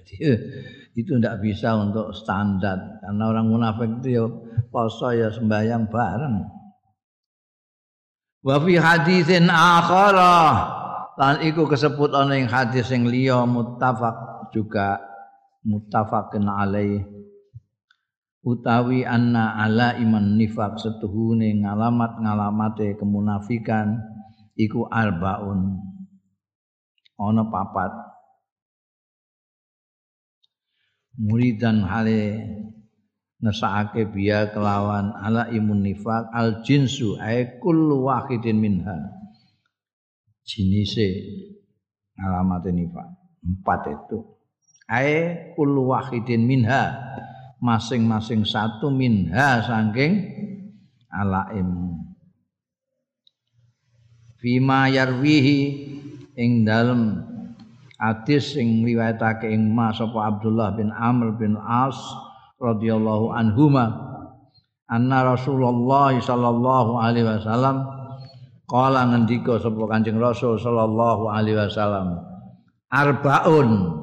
[0.00, 0.16] Jadi
[0.96, 3.00] itu tidak bisa untuk standar.
[3.04, 4.24] Karena orang munafik itu ya
[4.72, 6.36] poso ya sembahyang bareng.
[8.40, 10.40] Wa fi haditsin akhara
[11.20, 14.96] lan iku kesebut ana ing hadis sing liya muttafaq juga
[15.68, 17.04] muttafaqun alaih.
[18.40, 24.00] Utawi anna ala iman nifak setuhune ngalamat ngalamate kemunafikan
[24.56, 25.76] iku arbaun.
[27.20, 28.09] Ana papat
[31.20, 32.48] muridan hale
[33.44, 38.96] ngesake biya kelawan ala imun nifak al jinsu ay kullu wahidin minha.
[40.48, 41.08] Jinise
[42.16, 43.06] alamate nifak
[43.44, 44.18] empat itu.
[44.88, 46.96] Ay kullu wahidin minha
[47.60, 50.24] masing-masing satu minha saking
[51.12, 52.00] alaim
[54.40, 55.60] fima yarwihi
[56.40, 57.29] ing dalem
[58.00, 61.94] hadis sing riwayatake ing Mas sapa Abdullah bin Amr bin As
[62.56, 63.92] radhiyallahu anhuma
[64.88, 67.84] anna Rasulullah sallallahu alaihi wasallam
[68.64, 72.24] kala ngendika sapa Kanjeng Rasul sallallahu alaihi wasallam
[72.88, 74.00] arbaun.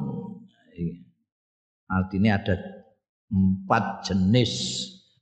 [1.87, 2.55] Artinya ada
[3.31, 4.51] empat jenis.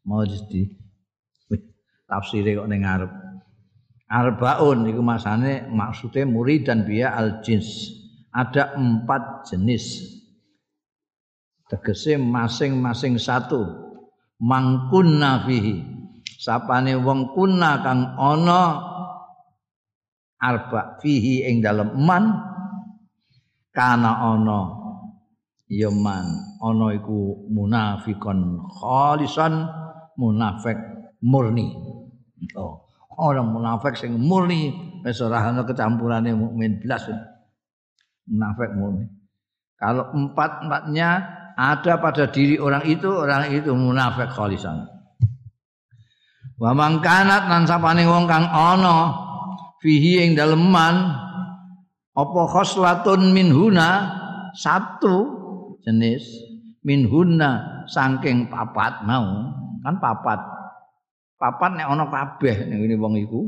[0.05, 0.65] Mau di
[2.05, 3.09] tafsir kok ning ngarep.
[4.05, 8.04] Arbaun iku masane maksude murid dan biya al jins
[8.36, 10.03] ada empat jenis.
[11.71, 13.63] Tegese masing-masing satu.
[14.43, 15.79] Mangkunna fihi.
[16.36, 18.83] Sapane wong kunna kang ana
[20.36, 22.36] arba fihi ing dalem man.
[23.71, 24.59] Kana ana
[25.71, 26.59] ya man.
[26.59, 29.63] Ana iku munafikon khalisan
[30.19, 30.75] munafik
[31.23, 31.71] murni.
[32.59, 37.07] Oh orang munafik sing murni wis ora ana kecampurane mukmin blas
[38.30, 39.05] munafik murni.
[39.76, 41.09] Kalau empat-empatnya
[41.55, 44.88] ada pada diri orang itu orang itu munafik khalisan
[46.55, 49.11] wa mangkanat nan sapane wong kang ana
[49.84, 51.26] fihi ing daleman
[52.15, 54.23] apa khoslatun minhuna?
[54.55, 55.15] Satu
[55.84, 56.23] jenis.
[56.88, 59.51] Minhuna saking papat mau.
[59.84, 60.39] Kan papat.
[61.36, 63.41] Papat nek ana kabeh ngene wong iku.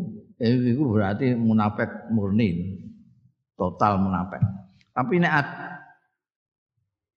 [0.43, 2.75] Iku berarti munafik murni.
[3.55, 4.43] Total munafik
[4.97, 5.45] tapi nek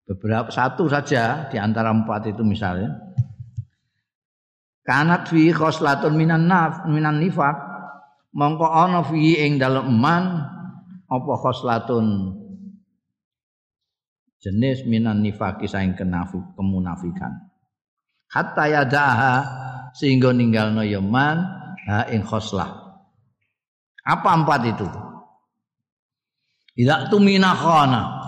[0.04, 2.92] beberapa satu saja di antara empat itu misalnya.
[4.84, 7.56] Kanat fi khoslatun minan naf minan nifak
[8.36, 10.44] mongko ana fi ing dalem eman
[11.08, 12.36] apa khoslatun
[14.44, 17.48] jenis minan nifaki saing kenafik kemunafikan.
[18.28, 19.34] Hatta yadaha
[19.96, 21.36] sehingga ninggalno yaman
[21.88, 22.68] ha ing khoslah.
[24.04, 24.88] Apa empat itu
[26.74, 28.20] tidak tumina khana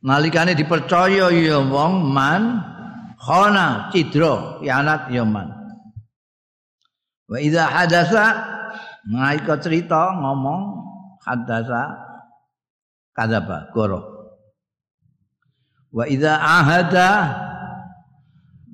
[0.00, 2.64] nalikane dipercaya ya wong man
[3.20, 5.48] khana cidra yanat ya man.
[7.30, 8.24] Wa idza hadasa
[9.06, 10.82] naika cerita ngomong
[11.22, 11.94] hadasa
[13.14, 14.00] kadzaba goro.
[15.94, 17.10] Wa idza ahada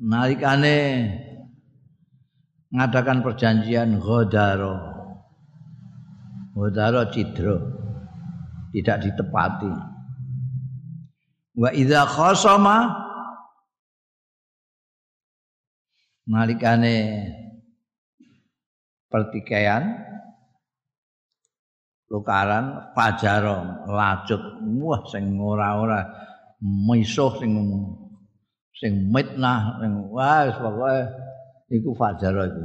[0.00, 0.78] nalikane
[2.72, 4.94] ngadakan perjanjian ghodaro.
[6.56, 7.85] Ghodaro cidra
[8.76, 9.72] tidak ditepati.
[11.56, 12.92] Wa idza khasama
[16.28, 17.24] nalikane
[19.08, 19.96] pertikaian
[22.12, 24.44] tukaran pajaro lacut
[24.84, 26.04] wah sing ora-ora
[26.60, 27.56] misuh sing
[28.76, 31.08] sing mitnah sing wah pokoke
[31.72, 32.60] iku fajaro iku.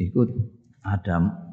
[0.00, 0.20] Iku
[0.80, 1.47] ada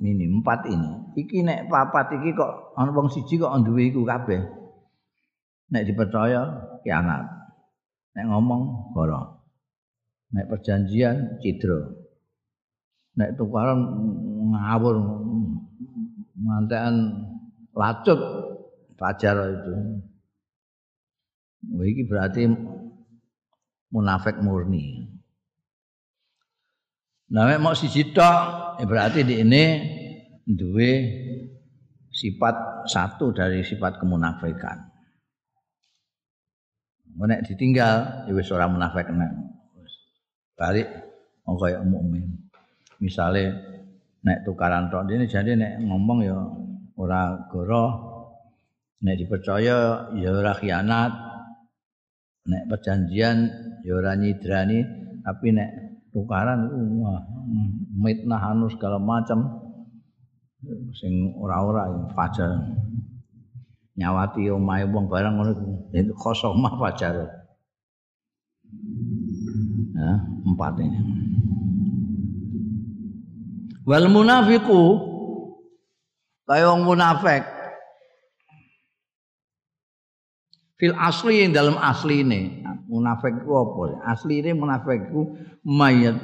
[0.00, 1.16] ini empat ini.
[1.16, 4.40] Iki nek papat iki kok ana wong siji kok duwe iku kabeh.
[5.70, 6.42] Nek dipercaya
[6.84, 7.24] kianat.
[8.16, 9.44] Nek ngomong goro.
[10.34, 12.10] Nek perjanjian cidro.
[13.16, 13.80] Nek tukaran
[14.50, 14.96] ngawur
[16.38, 17.24] mantean
[17.74, 18.20] lacut
[18.96, 19.74] fajar itu.
[21.70, 22.48] Iki berarti
[23.92, 25.19] munafik murni.
[27.30, 29.64] Nah, mau siji tok ya berarti di ini
[30.42, 30.90] duwe
[32.10, 34.90] sifat satu dari sifat kemunafikan.
[37.20, 39.30] Nek ditinggal ya wis ora munafik nek.
[40.58, 40.88] Balik
[41.46, 42.50] mau kaya mukmin.
[42.98, 43.54] Misale
[44.26, 46.38] nek tukaran tok ini jadi nek ngomong ya
[46.98, 47.90] ora goroh
[49.00, 51.12] nek dipercaya ya ora khianat
[52.50, 53.38] nek perjanjian
[53.86, 54.84] ya ora nyidrani
[55.24, 55.70] tapi nek
[56.10, 56.70] tukaran
[57.02, 57.22] wah
[57.94, 59.66] mitnah anu segala macam.
[60.92, 62.50] Sing ora-ora fajar.
[63.96, 65.52] Nyawati omahe wong barang ngono
[65.96, 67.14] itu khosomah fajar.
[69.90, 70.10] Ya
[70.46, 71.00] empat ini
[73.90, 74.82] wal munafiqu
[76.46, 77.42] kaya wong munafik
[80.80, 82.64] fil asli yang dalam asli ini.
[82.88, 84.02] Munafik ku apa?
[84.08, 86.16] Asli ini munafik ku mayat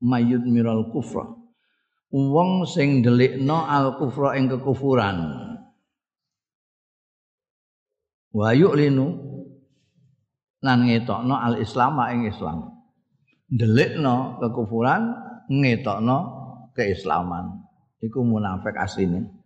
[0.00, 1.28] mayut miral kufra.
[2.10, 5.18] Wong sing delikno al kufra ing kekufuran.
[8.34, 9.06] Wa yu'linu
[10.64, 12.58] lan ngetokno al islam ing islam.
[13.46, 15.12] Delikno kekufuran
[15.52, 16.18] ngetokno
[16.74, 17.62] keislaman.
[18.02, 19.43] Iku munafik asline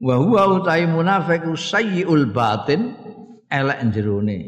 [0.00, 2.96] wa huwa utai munafiqu sayyiul batin
[3.52, 4.38] elek jerone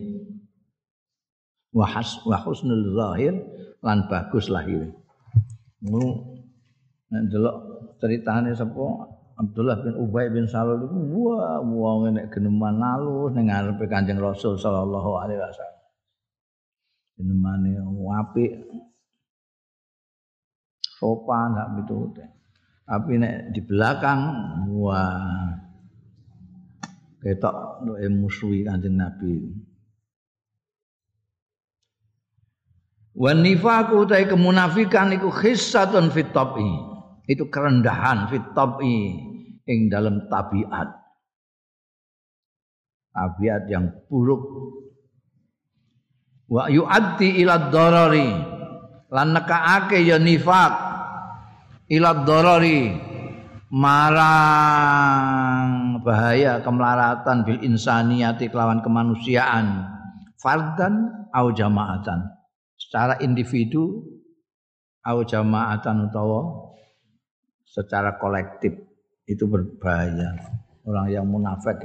[1.77, 3.37] wa has wa husnul zahir
[3.85, 4.89] lan bagus lahir
[5.85, 6.41] ngono
[7.13, 7.57] nek delok
[8.01, 10.99] ceritane sapa Abdullah bin Ubay bin Salul iku
[11.33, 15.83] wah wong nek geneman alus ning ngarepe Kanjeng Rasul sallallahu alaihi wasallam
[17.23, 17.77] Jenemane
[18.19, 18.53] apik.
[20.99, 22.25] Sopan sak pitute.
[22.83, 24.21] Tapi nek di belakang
[24.75, 25.55] wah
[27.23, 29.35] ketok musuhi Kanjeng Nabi.
[33.13, 36.33] Wan nifaku utai kemunafikan iku khissatun fit
[37.29, 38.43] Itu kerendahan fit
[39.69, 40.89] ing dalam tabiat.
[43.13, 44.43] Tabiat yang buruk.
[46.51, 48.29] Wa yu'addi ila dharari
[49.13, 50.92] lan nekaake ya nifak
[51.93, 52.89] ila dharari
[53.69, 54.81] marang
[56.01, 59.93] bahaya kemelaratan bil insaniyati kelawan kemanusiaan.
[60.41, 62.33] Fardan au jamaatan.
[62.75, 64.03] Secara individu
[65.05, 66.73] au jamaatan utawa
[67.69, 68.73] secara kolektif.
[69.29, 70.35] Itu berbahaya.
[70.83, 71.79] Orang yang munafik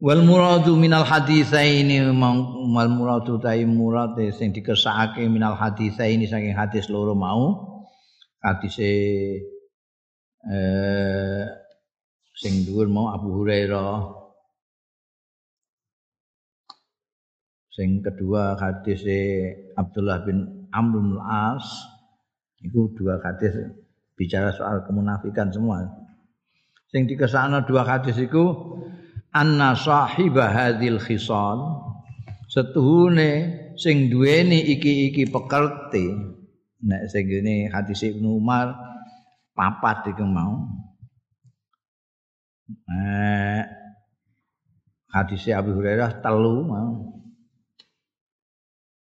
[0.00, 7.12] wal muradu minal haditsaini wal muradu tai murad sing dikersakake minal haditsaini saking hadis loro
[7.12, 7.68] mau.
[8.40, 8.88] Hadise
[10.48, 11.44] eh
[12.32, 14.16] sing dhuwur mau Abu Hurairah.
[17.76, 19.04] Sing kedua hadis
[19.76, 21.68] Abdullah bin Amr bin As
[22.64, 23.52] itu dua hadis
[24.16, 25.84] bicara soal kemunafikan semua.
[26.88, 28.44] Sing dikesana dua hadis itu
[29.30, 31.90] anna sahibah hadil khisal
[32.50, 36.10] setuhune sing duweni iki-iki pekerti.
[36.80, 38.74] Nek sing ngene hadis Ibnu Umar
[39.54, 40.66] papat iku mau.
[42.90, 43.62] Eh
[45.10, 47.20] hadis Abu Hurairah telu mau.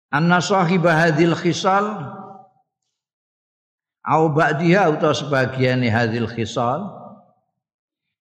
[0.07, 1.83] Anna sahiba hadil khisal
[4.07, 6.87] au ba'diha utawa sebagian hadil khisal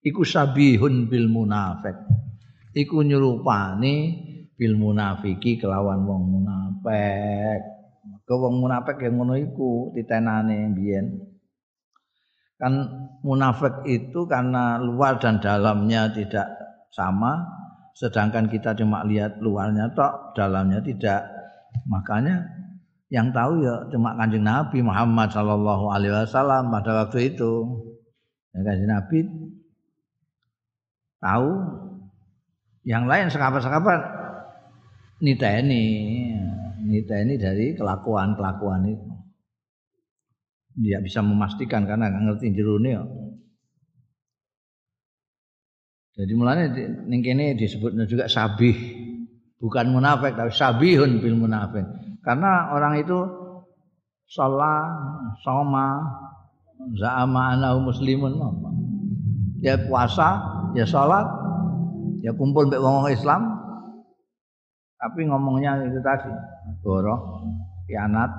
[0.07, 1.99] iku sabihun bil munafik.
[2.71, 3.95] Iku nyerupani
[4.55, 7.61] bil munafiki kelawan wong munafik.
[8.23, 11.35] Ke wong munafik yang ngono iku titenane biyen
[12.57, 12.73] kan
[13.21, 16.49] munafik itu karena luar dan dalamnya tidak
[16.89, 17.45] sama
[17.97, 21.25] sedangkan kita cuma lihat luarnya tok dalamnya tidak.
[21.89, 22.45] Makanya
[23.13, 27.53] yang tahu ya cuma kanjeng Nabi Muhammad Shallallahu Alaihi Wasallam pada waktu itu.
[28.57, 29.19] Ya, kanjeng Nabi
[31.21, 31.51] tahu?
[32.87, 34.01] Yang lain sekapat-sekapat
[35.19, 35.85] niteni
[36.87, 39.07] niteni dari kelakuan-kelakuan itu.
[40.77, 42.93] Dia bisa memastikan karena nggak ngerti jerone.
[46.17, 46.73] Jadi mulanya
[47.05, 48.77] ning kene disebutnya juga sabih.
[49.61, 51.85] Bukan munafik tapi sabihun bil munafik.
[52.25, 53.19] Karena orang itu
[54.29, 54.85] sholat
[55.45, 56.01] soma
[56.97, 58.37] za'ama anahu muslimun.
[59.65, 61.25] Ya puasa ya sholat
[62.21, 63.57] ya kumpul mbek wong Islam.
[64.97, 66.33] Tapi ngomongnya itu tadi
[66.81, 67.45] goroh
[67.85, 68.33] kianat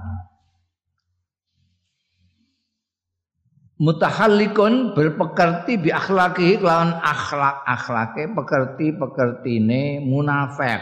[3.78, 10.82] mutahallikun berpekerti bi akhlaki lawan akhlak akhlake pekerti pekertine munafik.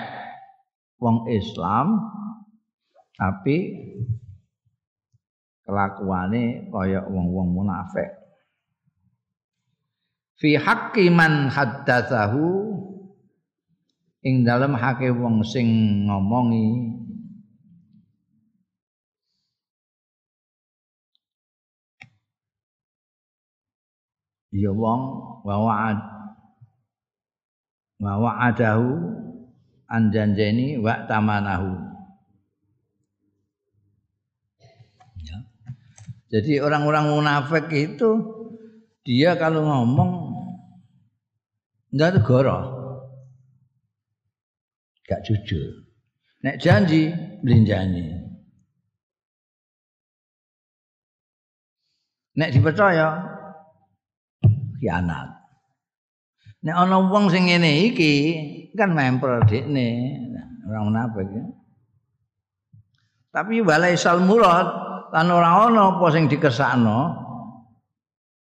[0.96, 2.00] Wong Islam
[3.20, 3.58] tapi
[5.68, 8.25] kelakuane kaya wong-wong munafik.
[10.36, 12.48] Fi haqqi man haddatsahu
[14.26, 15.68] ing dalem hake wong sing
[16.10, 16.96] ngomongi
[24.56, 25.02] ya wong
[25.44, 26.00] wa wa'ad
[28.00, 28.88] wa wa'adahu
[29.86, 31.78] anjanjeni wa tamanahu.
[35.22, 35.38] Ya.
[36.34, 38.10] Jadi orang-orang munafik itu
[39.06, 40.25] dia kalau ngomong
[41.96, 42.60] enggak goro.
[45.08, 45.86] Gak jujur.
[46.44, 48.20] Nek janji belinjani.
[52.36, 53.24] Nek dipercaya
[54.78, 55.30] khianat.
[56.68, 58.14] Nek ana wong sing ngene iki
[58.76, 60.20] kan memper dekne
[60.68, 61.46] orang munafik ya.
[63.32, 64.68] Tapi walaisal murad
[65.16, 67.24] lan ora ana apa sing dikesakno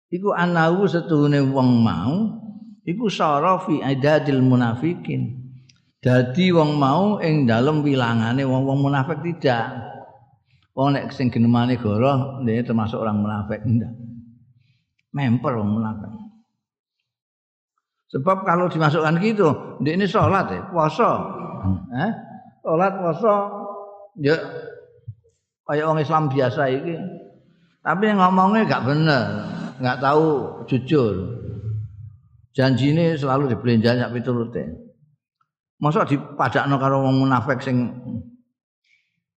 [0.10, 2.45] iku anahu setuhune wong mau
[2.86, 5.44] iku sara fi adadil munafikin.
[6.00, 9.74] Dadi wong mau ing dalem wilangane wong-wong munafik tidak.
[10.78, 13.90] Wong nek sing genemane goro termasuk orang munafik ndak.
[15.18, 16.14] Memper wong munafik.
[18.14, 19.50] Sebab kalau dimasukkan gitu,
[19.82, 21.10] dia ini sholat ya, puasa.
[21.90, 22.12] Eh?
[22.62, 23.34] Sholat, puasa,
[24.22, 24.36] ya
[25.66, 26.96] kayak orang Islam biasa ini.
[27.82, 29.26] Tapi ngomongnya gak bener,
[29.82, 30.26] gak tahu
[30.70, 31.44] jujur.
[32.56, 34.56] Janji ini selalu dibelanjakan sampai turut
[35.76, 37.92] Masa dipadakno karo wong munafik sing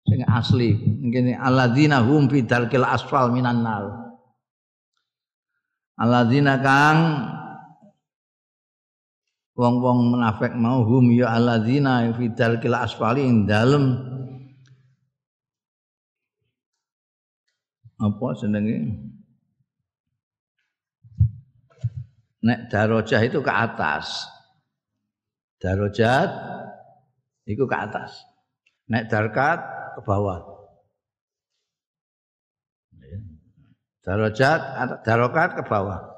[0.04, 0.76] sing asli.
[0.76, 3.88] Ngene alladzina hum fi dalkil asfal minan nar.
[5.96, 7.00] Alladzina kang
[9.56, 13.96] wong-wong munafik mau hum ya alladzina fi dalkil asfali ing dalem
[17.96, 18.76] apa jenenge
[22.46, 24.30] nek darajah itu ke atas.
[25.58, 26.30] Darajat
[27.50, 28.22] itu ke atas.
[28.86, 29.66] Nek darkat
[29.98, 30.46] ke bawah.
[34.06, 34.60] Darajat
[35.02, 36.14] darokat ke bawah.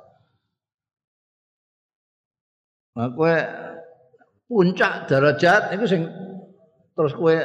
[3.00, 3.14] Nah,
[4.52, 6.04] puncak darajat itu sing
[6.98, 7.40] terus kue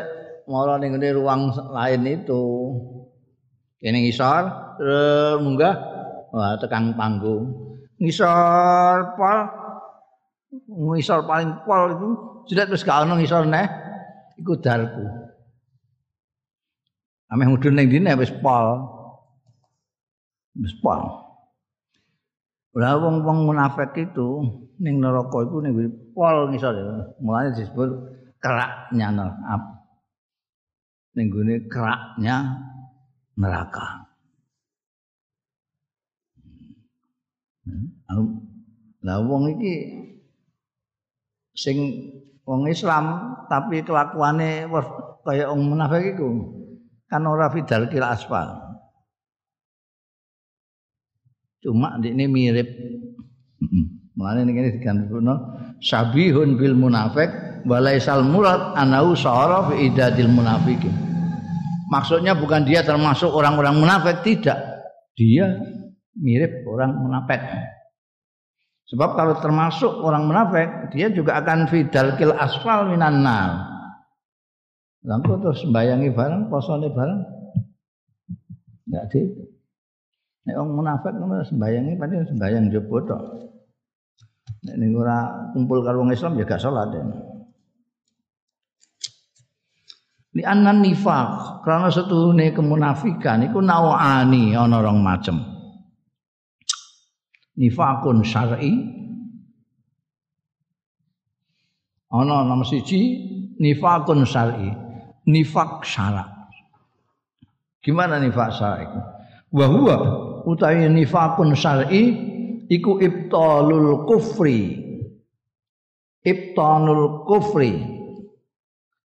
[0.51, 2.43] malah ning ruang lain itu.
[3.79, 4.43] Kene ngisor
[5.39, 5.75] munggah
[6.35, 7.62] wah tekan panggung
[8.03, 9.39] ngisor pol.
[10.67, 12.09] Ngisor paling pol itu
[12.51, 13.67] sudah terus gak ono ngisor neh
[14.43, 15.07] iku darku.
[17.31, 18.83] Ameh mudun ning dine wis pol.
[20.59, 21.01] Wis pol.
[22.75, 24.43] Ora wong-wong munafik itu
[24.83, 25.73] ning neraka iku ning
[26.11, 26.75] pol ngisor
[27.23, 27.89] mulane disebut
[28.43, 29.73] keraknya neraka
[31.17, 32.37] ning gone keraknya
[33.37, 34.02] neraka.
[39.03, 39.75] Lah wong iki
[41.55, 41.79] sing
[42.43, 44.67] wong Islam tapi kelakuane
[45.23, 46.29] kaya wong munafik iku
[47.07, 48.59] kan ora fidal kila asfal.
[51.63, 52.69] Cuma ini mirip.
[54.13, 57.31] Mulane ini digantono sabihun bil munafik
[57.65, 60.93] walaisal murad anau sahara fi idadil munafikin.
[61.93, 64.57] Maksudnya bukan dia termasuk orang-orang munafik, tidak.
[65.13, 65.61] Dia
[66.19, 67.41] mirip orang munafik.
[68.93, 73.73] Sebab kalau termasuk orang munafik, dia juga akan fidal kil asfal minan nar.
[75.03, 77.21] Lalu terus sembayangi bareng, posone bareng.
[78.87, 79.25] Enggak sih.
[80.43, 83.23] Nek orang munafik ngono sembayangi padahal sembayang jopo tok.
[84.63, 84.89] Nek
[85.57, 86.93] kumpul karo wong Islam ya gak salat.
[86.93, 87.03] Ya.
[90.33, 95.52] Li annan nifaq, karena setuhune kemunafikan iku nawani ana rong macem.
[97.53, 98.73] Nifakun syar'i
[102.13, 103.01] ana nomor siji
[103.61, 104.73] nifakun syar'i.
[105.23, 106.51] Nifak syara.
[107.79, 108.87] Gimana nifak syar'i?
[109.53, 109.97] Wa huwa
[110.49, 112.03] utawi nifakun syar'i
[112.73, 114.81] iku ibtalul kufri.
[116.23, 117.75] Ibtanul kufri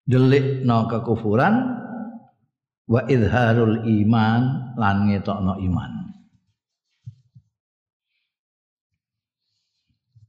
[0.08, 1.56] delikno kekufuran
[2.88, 4.42] wa idharul iman
[4.80, 6.07] lan ngetokno iman.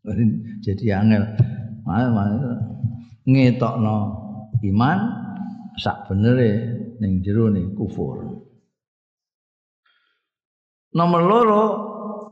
[0.64, 1.22] Jadi angel
[3.28, 3.96] ngetokno
[4.64, 4.98] iman
[5.78, 6.50] sak benere
[6.98, 8.44] ning jero kufur.
[10.88, 11.64] Nomor loro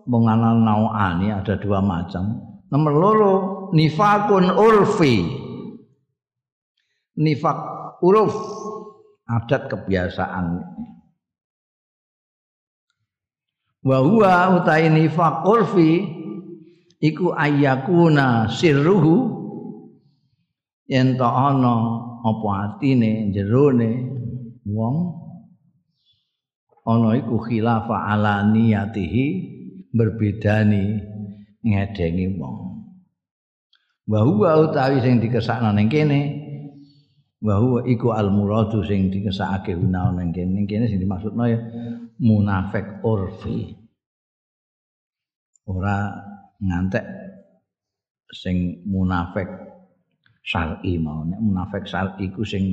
[0.08, 2.40] mengenal nauani ada dua macam.
[2.72, 3.32] Nomor loro
[3.76, 5.22] nifakun urfi
[7.16, 7.58] nifak
[8.04, 8.34] uruf
[9.24, 10.60] adat kebiasaan
[13.86, 16.04] wa huwa utai nifak urfi
[17.06, 19.46] iku ayyakuna sirruhu.
[20.86, 21.74] Yen ta ana
[22.22, 23.90] apa atine jerone
[24.66, 24.96] wong
[26.86, 29.24] ana iku khilafa ala niyatihi
[29.90, 31.02] berbedani
[31.66, 32.86] ngedengi wong.
[34.06, 36.20] Wa huwa utawi sing dikesakno ning kene
[37.42, 40.50] wa huwa iku al muradu sing dikesakake gunawan ning kene.
[40.54, 41.58] Ning kene sing dimaksudno ya
[42.22, 43.74] munafik urfi.
[45.66, 46.14] Ora
[46.60, 47.04] ngantek
[48.32, 49.46] sing munafik
[50.46, 51.26] syar'i mau.
[51.26, 52.64] Nek munafik syar'i iku sing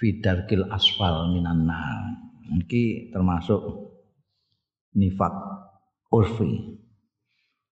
[0.00, 2.18] fidarkil asfal minan nar.
[2.52, 3.60] Iki termasuk
[4.98, 5.32] nifak
[6.12, 6.80] urfi.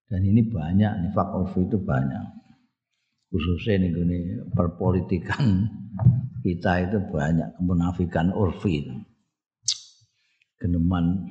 [0.07, 2.25] Dan ini banyak nifak urfi itu banyak.
[3.31, 5.71] Khususnya nih perpolitikan
[6.43, 8.91] kita itu banyak kemunafikan urfi.
[10.59, 11.25] Geneman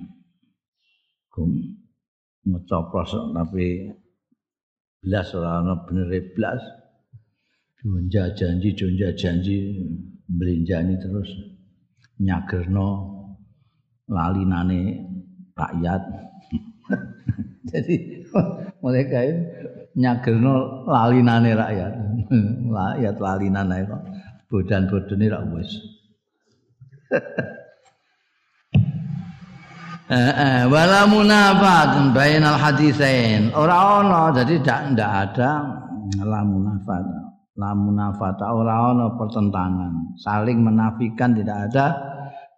[2.47, 3.93] ngecoplos tapi
[5.01, 6.61] belas orang bener belas
[7.81, 9.81] jonja janji jonja janji
[10.29, 11.29] belinjani terus
[12.21, 12.89] nyagerno
[14.09, 15.01] lalinane
[15.57, 16.03] rakyat
[17.71, 17.95] jadi
[18.81, 19.41] mereka itu
[19.97, 21.93] nyagelno lalinane rakyat.
[22.77, 24.03] rakyat lalinan ae kok.
[24.51, 25.71] Bodan-bodone ra wis.
[30.11, 33.55] Eh, wala munafat bainal hadisain.
[33.55, 35.51] Ora ono, jadi ndak ndak ada
[36.27, 37.31] la munafat.
[37.55, 40.19] la munafata ora ana pertentangan.
[40.19, 41.87] Saling menafikan tidak ada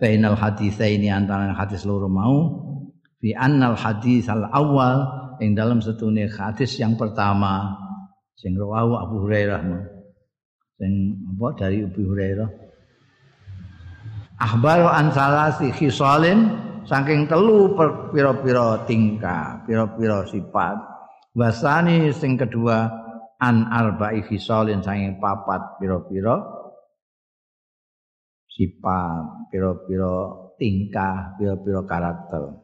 [0.00, 0.38] bainal
[0.80, 2.56] ini antara hadis loro mau.
[3.20, 5.04] Fi annal hadis al awal
[5.36, 7.76] yang dalam setune hadis yang pertama.
[8.32, 9.60] Sing rawahu Abu Hurairah
[10.80, 12.48] sing apa dari Abu Hurairah.
[14.40, 17.74] Akhbaru an salasi khisalin saking telu
[18.10, 20.76] pira-pira tingkah pira-pira sifat
[21.32, 22.90] wasani sing kedua
[23.38, 26.42] an arba'i khisalin saking papat pira-pira
[28.50, 30.14] sifat pira-pira
[30.60, 32.62] tingkah pira-pira karakter.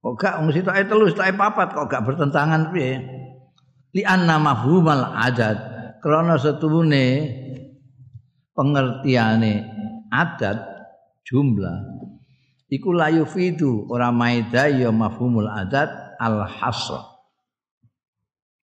[0.00, 3.04] Kok gak wong sitoke telu sitoke papat kok gak bertentangan piye?
[3.92, 5.58] Li anna mafhumal adat
[6.00, 7.28] krana setuhune
[8.56, 9.54] pengertiane
[10.10, 10.58] adat
[11.24, 12.02] jumlah
[12.68, 15.88] iku layu fidu ora maida ya mafhumul adat
[16.18, 17.06] al hasr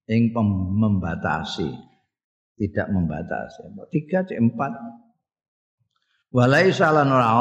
[0.07, 0.31] yang
[0.77, 1.67] membatasi
[2.57, 3.69] tidak membatasi.
[3.93, 4.71] Tiga c empat.
[6.33, 7.31] Walai salah ora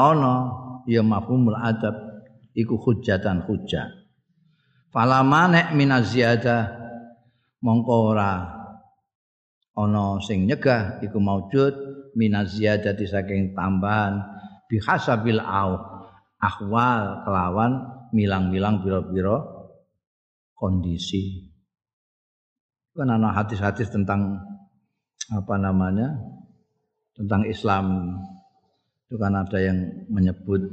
[0.87, 1.95] ya mafhumul adab
[2.55, 3.91] iku hujatan hujah
[4.89, 6.73] fala manek minaziyada
[7.61, 8.33] mongko ora
[9.77, 14.25] ana sing nyegah iku maujud minaziyadati saking tambahan
[14.65, 15.77] bihasabil au
[16.41, 17.73] ahwal kelawan
[18.09, 19.45] milang-milang pira-pira
[20.57, 21.53] kondisi.
[22.97, 24.41] Kan ada hadis-hadis tentang
[25.29, 26.17] apa namanya
[27.13, 28.17] tentang Islam.
[29.05, 30.65] Itu kan ada yang menyebut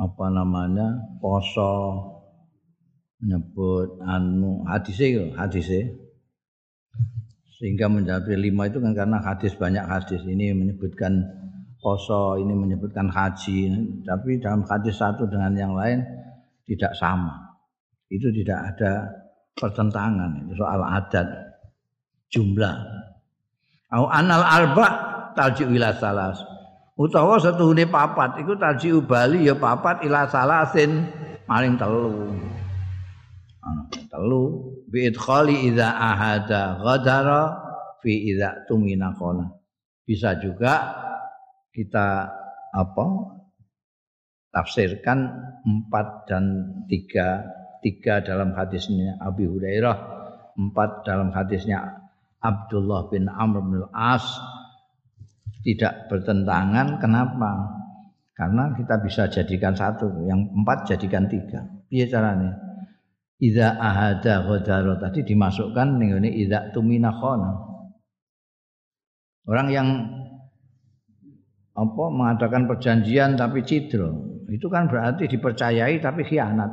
[0.00, 2.00] apa namanya poso
[3.22, 5.94] menyebut anu hadisnya hadisnya
[7.62, 10.18] sehingga menjadi lima itu kan karena hadis banyak hadis.
[10.26, 11.22] Ini menyebutkan
[11.78, 13.70] poso ini menyebutkan haji.
[14.02, 16.02] Tapi dalam hadis satu dengan yang lain
[16.66, 17.54] tidak sama.
[18.10, 19.14] Itu tidak ada
[19.54, 21.28] pertentangan itu soal adat
[22.34, 22.76] jumlah.
[23.94, 24.86] Au anal arba
[25.38, 26.42] tarji ila salas.
[26.98, 31.06] Utawa setuhune papat iku tarji bali ya papat ila salasin
[31.46, 32.26] maring telu.
[34.10, 34.42] Telu
[34.92, 37.42] bi idkhali idza ahada ghadara
[38.04, 39.48] fi idza tumina qala
[40.04, 40.92] bisa juga
[41.72, 42.28] kita
[42.76, 43.06] apa
[44.52, 45.18] tafsirkan
[45.64, 46.44] empat dan
[46.84, 47.48] tiga
[47.82, 49.96] tiga dalam hadisnya Abi Hurairah,
[50.54, 51.98] empat dalam hadisnya
[52.38, 54.24] Abdullah bin Amr bin As
[55.66, 57.02] tidak bertentangan.
[57.02, 57.82] Kenapa?
[58.32, 61.66] Karena kita bisa jadikan satu, yang empat jadikan tiga.
[61.92, 62.71] Iya caranya.
[63.42, 67.50] Ida ahada ghodaro tadi dimasukkan ini ida tumina khona.
[69.50, 69.88] Orang yang
[71.74, 76.70] apa mengadakan perjanjian tapi cidro itu kan berarti dipercayai tapi khianat.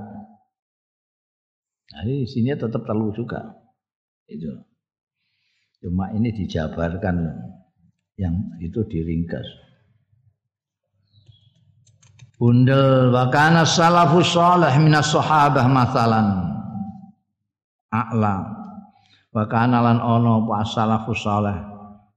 [1.89, 3.49] Jadi di sini tetap telu juga.
[4.30, 4.53] Itu.
[5.82, 7.17] Cuma ini dijabarkan
[8.22, 9.47] yang itu diringkas.
[12.38, 16.59] Bundel wakana salafus salih minas sahabah masalan
[17.89, 18.45] a'la
[19.33, 21.57] wakana lan ono apa salafus salih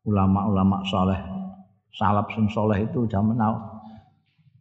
[0.09, 1.21] ulama-ulama saleh
[1.93, 3.37] salaf sing saleh itu zaman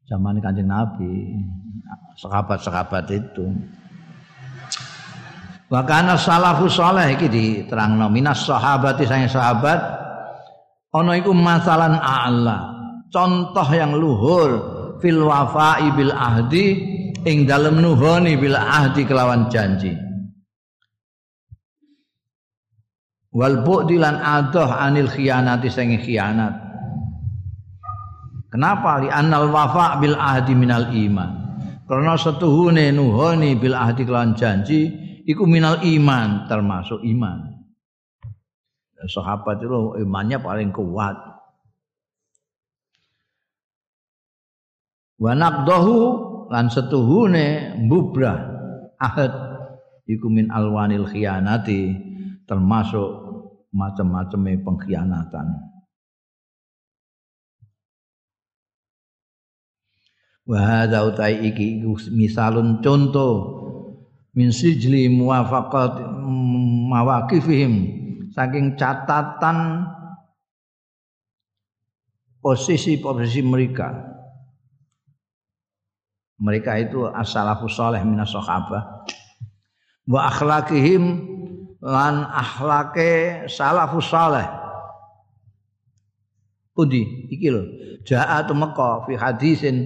[0.08, 1.40] zaman kanjeng Nabi
[2.20, 3.48] sahabat-sahabat itu
[5.72, 9.80] Wa kana salafus saleh iki diterangno minas sahabati sang sahabat
[10.92, 12.76] ana iku masalan a'la.
[13.08, 14.52] Contoh yang luhur
[15.00, 16.76] fil wafa'i bil ahdi
[17.24, 19.96] ing dalem nuhoni bil ahdi kelawan janji.
[23.32, 26.52] Wal bu'di lan adoh anil khianati sing khianat.
[28.52, 31.32] Kenapa li annal wafa bil ahdi minal iman.
[31.88, 34.92] Karena setuhune nuhoni bil ahdi kelawan janji
[35.24, 37.48] iku minal iman termasuk iman.
[39.08, 41.16] Sahabat itu imannya paling kuat.
[45.22, 45.98] Wa naqdahu
[46.52, 48.38] lan setuhune mbubrah
[49.00, 49.32] ahad
[50.06, 51.96] iku min alwanil khianati
[52.50, 53.21] termasuk
[53.72, 55.48] macam-macam pengkhianatan.
[60.48, 61.80] Wa hadza utai iki
[62.12, 63.62] misalun contoh
[64.36, 66.02] min sijli muwafaqat
[66.92, 67.74] mawaqifihim
[68.32, 69.88] saking catatan
[72.42, 74.12] posisi-posisi mereka
[76.42, 79.06] mereka itu as-salafus saleh minas sahabah
[80.10, 81.04] wa akhlaqihim
[81.82, 84.46] lan akhlake salafus saleh.
[86.72, 87.66] Pudi iki lho.
[88.06, 89.78] Jaa meka fi hadisin.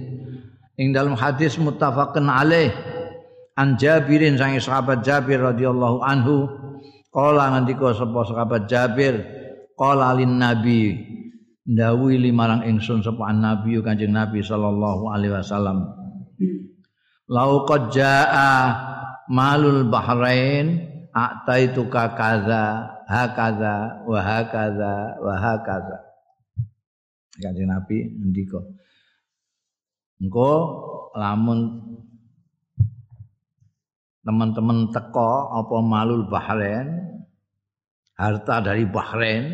[0.76, 2.70] Ing dalam hadis muttafaqun alaih.
[3.56, 6.44] An Jabirin sang sahabat Jabir radhiyallahu anhu.
[7.08, 9.24] Kala ngendika sapa sahabat Jabir,
[9.72, 11.00] qala lin nabi.
[11.64, 15.88] Ndawuhi limarang ingsun sapa nabi Kanjeng Nabi sallallahu alaihi wasallam.
[17.26, 18.52] Lau qad jaa
[19.32, 22.62] malul bahrain a'taituka kaza
[23.08, 25.98] hakaza wa hakaza wa hakaza.
[27.40, 28.60] Kanjeng Nabi ngendika.
[30.20, 30.52] Engko
[31.16, 31.60] lamun
[34.24, 37.16] teman-teman teko apa malul bahrain
[38.16, 39.44] harta dari Bahrain.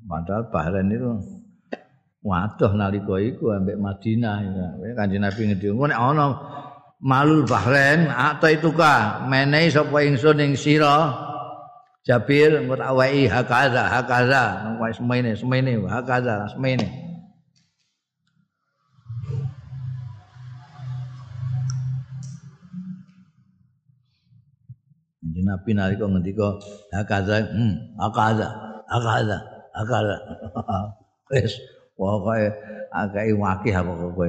[0.00, 1.10] Padahal Bahrain itu
[2.20, 4.92] waduh nalika iku ambek Madinah ya.
[4.96, 6.26] Kanjeng Nabi ngedi ngono ana
[7.00, 11.16] malul Bahrain atau itu ka menehi sapa ingsun ing sira?
[12.00, 12.64] Jabir
[12.96, 16.88] wae hakaza hakaza wae semene semene hakaza semene
[25.20, 26.56] Kanjeng Nabi nalika ngendika
[26.88, 28.48] hakaza hmm hakaza
[28.88, 29.38] hakaza
[29.76, 30.16] hakaza
[31.30, 31.52] wis
[32.00, 32.48] pokoke
[32.96, 34.28] akeh wakih apa kowe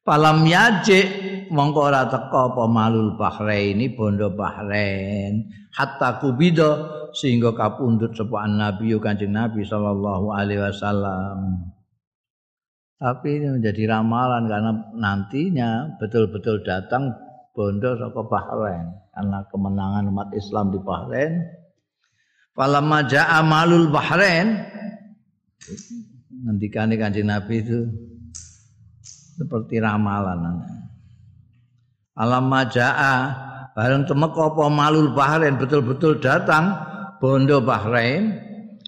[0.00, 1.00] Palam yaji
[1.52, 5.50] mongko ora teka apa malul bahraini bondo bahrain.
[5.76, 6.70] Hatta kubida
[7.12, 11.70] sehingga kapundhut sapa nabi kanjeng nabi sallallahu alaihi wasallam.
[13.00, 17.16] Tapi ini menjadi ramalan karena nantinya betul-betul datang
[17.56, 18.92] bondo saka Bahrain.
[19.16, 21.32] Karena kemenangan umat Islam di Bahrain.
[22.52, 24.52] Falamma ja'a malul Bahrain.
[26.44, 27.88] Ngendikane Kanjeng Nabi itu
[29.40, 30.60] seperti ramalan.
[32.12, 33.16] Alamma ja'a
[33.72, 36.76] bareng temeka apa malul Bahrain betul-betul datang
[37.16, 38.36] bondo Bahrain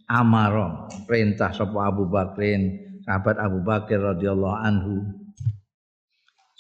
[0.04, 2.76] amaro perintah sapa Abu Bakrin
[3.08, 5.00] sahabat Abu Bakar radhiyallahu anhu.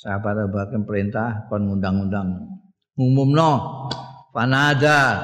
[0.00, 2.48] Sahabat Abu Bakar perintah kon ngundang-undang.
[2.96, 3.50] Umumno
[4.32, 5.20] panada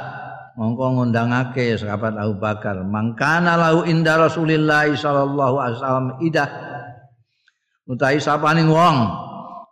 [0.60, 2.84] mongko ngundangake sahabat Abu Bakar.
[2.84, 6.67] Mangkana lahu inda Rasulillah sallallahu alaihi wasallam idah
[7.88, 8.96] utahi sapaning wong.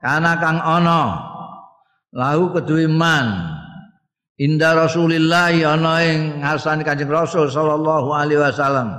[0.00, 1.20] Kana kang ana.
[2.16, 3.52] Lahu keduwe man.
[4.36, 8.96] Inda Rasulillah ana ing ngarsane Kanjeng Rasul sallallahu alaihi wasallam.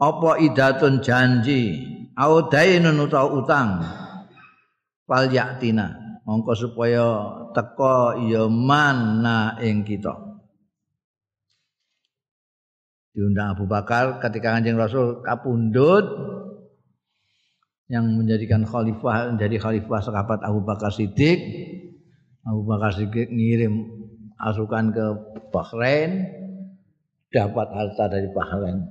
[0.00, 1.88] Apa idatun janji?
[2.16, 3.68] Au dainun utawa utang?
[5.08, 5.92] Fal yaktina.
[6.24, 7.06] Mongko supaya
[7.52, 10.16] teko ya mana ing kita.
[13.12, 16.08] Diundang Abu Bakar ketika Kanjeng Rasul kapundhut
[17.92, 21.38] yang menjadikan khalifah menjadi khalifah sahabat Abu Bakar Siddiq.
[22.48, 23.84] Abu Bakar Siddiq ngirim
[24.40, 25.06] asukan ke
[25.52, 26.24] Bahrain
[27.28, 28.88] dapat harta dari Bahrain.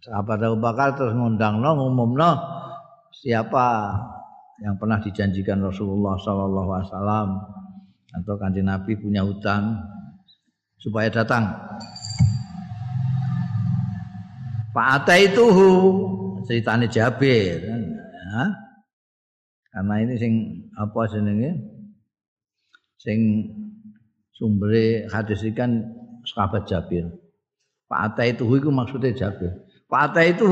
[0.00, 2.32] Sahabat Abu Bakar terus ngundang no ngumum no.
[3.12, 3.92] Siapa
[4.64, 7.28] yang pernah dijanjikan Rasulullah Wasallam
[8.16, 9.76] atau kanjeng Nabi punya hutang
[10.80, 11.52] supaya datang.
[14.72, 15.44] Pak itu
[16.48, 18.44] ceritanya Jabir, ya.
[19.68, 20.32] karena ini sing
[20.80, 21.52] apa jenenge,
[22.96, 23.20] sing
[24.32, 25.84] sumbere hadis ikan
[26.24, 27.04] sahabat Jabir.
[27.88, 29.52] Pak itu itu maksudnya Jabir.
[29.88, 30.48] Pak itu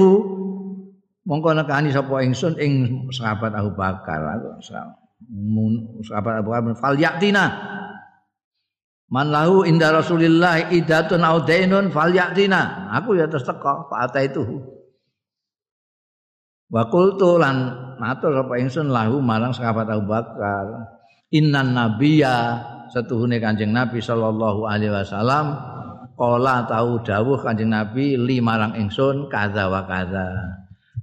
[1.27, 2.73] mongko nekani sapa ingsun ing
[3.11, 4.23] sahabat Abu Bakar
[4.63, 7.51] sahabat Abu Bakar fal yaktina
[9.11, 14.76] man lahu inda Rasulillah idatun au dainun fal yaktina aku ya terus teko fa itu
[16.71, 20.91] wa qultu lan matur sapa ingsun lahu marang sahabat Abu Bakar
[21.31, 25.55] innan nabiyya setuhune Kanjeng Nabi sallallahu alaihi wasallam
[26.19, 30.57] kala tahu dawuh Kanjeng Nabi limarang ingsun kaza wa kaza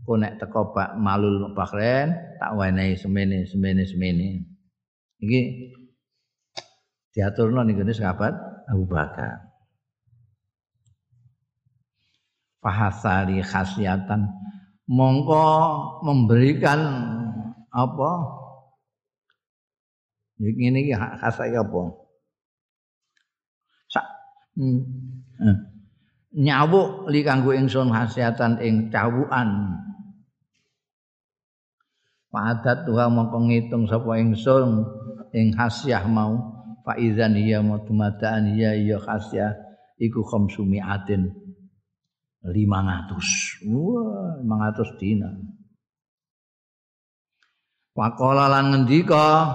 [0.03, 4.29] Kau nek teko Pak Malul Bahrain tak wenehi semene semene semene.
[5.23, 5.41] Iki
[7.15, 8.35] diaturno ning sahabat
[8.67, 9.47] Abu Bakar.
[12.59, 14.27] Fahasali khasiatan
[14.89, 15.45] mongko
[16.03, 16.79] memberikan
[17.71, 18.11] apa?
[20.43, 21.81] Ini iki khasai apa?
[23.87, 24.05] Sak
[24.59, 24.79] hmm.
[25.43, 25.57] Eh.
[26.33, 29.77] Nyawuk li kanggo ingsun khasiatan ing cawukan
[32.33, 34.81] Padat Tuhan mongko ngitung sapa ingsun
[35.37, 36.33] ing hasyah mau
[36.81, 39.53] fa idzan hiya mutmadaan hiya ya hasyah
[40.01, 41.29] iku khamsumiatin
[42.43, 43.63] 500.
[43.71, 45.31] Wah, 500 dina.
[47.93, 49.47] Pakola lan ngendika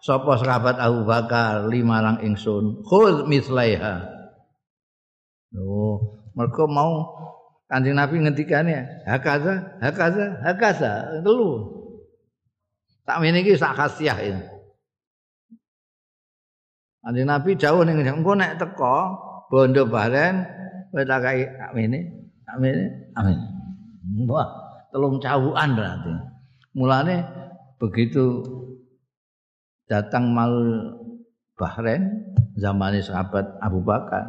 [0.00, 4.06] sapa sahabat Abu Bakar limarang ingsun khudz mislaiha.
[5.58, 7.20] Oh, mergo mau
[7.70, 11.78] Kanjeng Nabi ngendikane hakaza hakaza hakaza telu
[13.06, 14.42] Tak ini iki sak ini.
[17.02, 19.18] Kanjeng Nabi jauh ning engko nek teko
[19.50, 20.46] bondo baren
[20.90, 21.98] kowe tak kai amene
[22.50, 22.84] amene
[23.14, 23.38] amin.
[24.26, 24.48] Wah,
[24.90, 26.12] telung cawukan berarti.
[26.74, 27.16] Mulane
[27.78, 28.42] begitu
[29.86, 30.52] datang mal
[31.54, 34.26] Bahrain zamane sahabat Abu Bakar.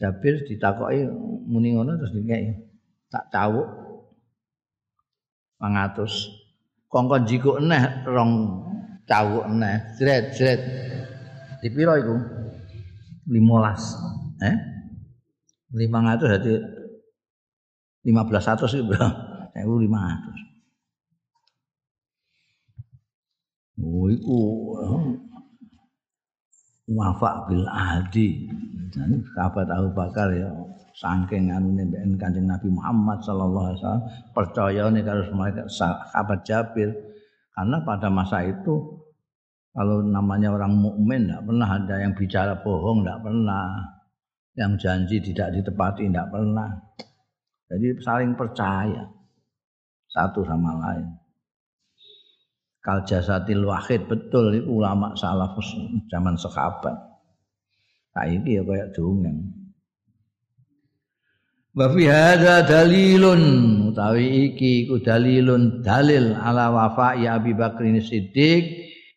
[0.00, 1.06] Jabir ditakoki
[1.46, 2.58] muni ngono terus dikei
[3.12, 3.68] tak cawuk
[5.62, 8.66] 500 kongkon jiko eneh rong
[9.06, 10.58] cawuk eneh jret jret
[11.62, 12.16] dipiro iku
[13.30, 14.71] 15 eh
[15.72, 16.52] 500 berarti
[18.04, 19.08] 1500 itu berapa?
[19.56, 20.52] 1500.
[23.82, 24.38] Oh, iku
[26.92, 28.46] wafa bil ahdi.
[28.92, 30.52] Dan sahabat Abu Bakar ya
[30.92, 34.04] saking anune mbek Kanjeng Nabi Muhammad sallallahu alaihi wasallam
[34.36, 36.92] percaya nih kalau mereka sahabat Jabir
[37.56, 39.00] karena pada masa itu
[39.72, 43.64] kalau namanya orang mukmin tidak pernah ada yang bicara bohong tidak pernah
[44.56, 46.70] yang janji tidak ditepati tidak pernah.
[47.72, 49.08] Jadi saling percaya
[50.12, 51.08] satu sama lain.
[52.82, 55.70] Kal jasatil wahid betul ulama salafus
[56.10, 57.12] zaman sahabat
[58.12, 59.38] saiki ya kayak dongeng.
[61.72, 63.42] Wa fi hadza dalilun
[63.88, 68.64] utawi iki iku dalilun dalil ala wafa'i Abi Bakrin Siddiq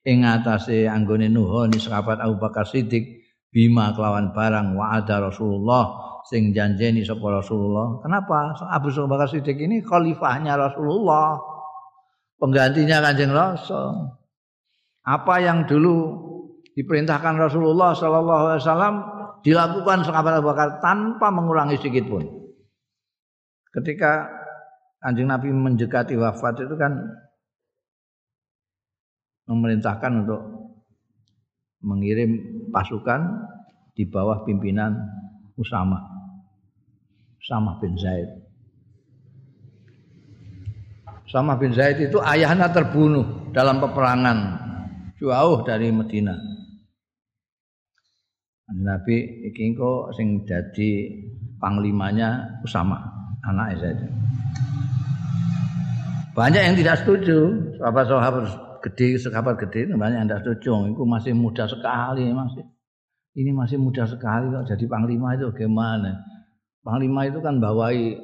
[0.07, 3.14] ing atase anggone nuhoni sahabat Abu Bakar Siddiq
[3.55, 5.95] bima kelawan barang wa ada Rasulullah
[6.27, 8.03] sing janjeni sapa Rasulullah.
[8.03, 8.51] Kenapa?
[8.67, 11.39] Abu Bakar Siddiq ini khalifahnya Rasulullah.
[12.35, 14.11] Penggantinya Kanjeng Rasul.
[15.07, 16.19] Apa yang dulu
[16.75, 18.95] diperintahkan Rasulullah sallallahu alaihi wasallam
[19.39, 22.27] dilakukan sahabat Abu Bakar tanpa mengurangi sedikit pun
[23.71, 24.27] ketika
[24.99, 26.91] Kanjeng Nabi mendekati wafat itu kan
[29.47, 30.41] memerintahkan untuk
[31.85, 33.45] mengirim pasukan
[33.93, 34.97] di bawah pimpinan
[35.55, 36.01] Usama
[37.37, 38.25] Usama bin Zaid.
[41.29, 44.65] Usama bin Zaid itu ayahnya terbunuh dalam peperangan
[45.21, 46.33] jauh dari Medina
[48.73, 51.21] Nabi iki kok sing dadi
[51.61, 52.97] panglimanya Usama
[53.45, 54.09] anak itu.
[56.33, 57.37] Banyak yang tidak setuju,
[57.79, 60.93] sahabat-sahabat gede, sahabat gede yang tidak setuju.
[60.93, 62.63] Itu masih muda sekali masih.
[63.35, 66.23] Ini masih muda sekali kok jadi panglima itu gimana?
[66.85, 68.15] Panglima itu kan bawai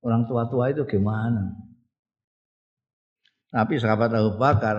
[0.00, 1.52] orang tua-tua itu gimana?
[3.50, 4.78] Tapi sahabat Abu Bakar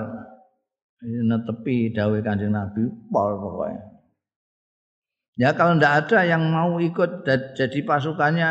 [1.04, 3.84] netepi dawai kanjeng Nabi pol pokoknya.
[5.40, 7.28] Ya kalau tidak ada yang mau ikut
[7.58, 8.50] jadi pasukannya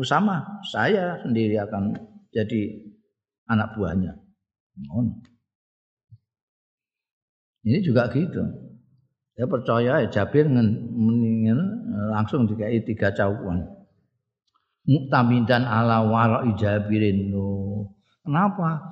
[0.00, 1.92] Usama, saya sendiri akan
[2.32, 2.80] jadi
[3.44, 4.16] anak buahnya.
[7.62, 8.42] Ini juga gitu.
[9.32, 10.44] Saya percaya ya Jabir
[12.12, 13.64] langsung dikai tiga cawuan.
[14.82, 17.30] Muktamidan ala wara'i Jabirin.
[18.22, 18.82] Kenapa?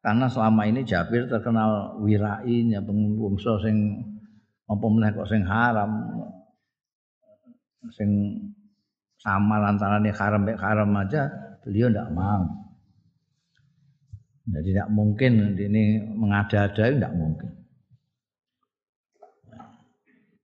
[0.00, 4.00] Karena selama ini Jabir terkenal wirain ya pengungso sing
[4.70, 5.90] apa meneh kok sing haram
[7.92, 8.10] sing
[9.20, 11.28] sama lantaran ini haram haram aja
[11.66, 12.59] beliau tidak mau.
[14.50, 17.50] Jadi tidak mungkin ini mengada-ada tidak mungkin.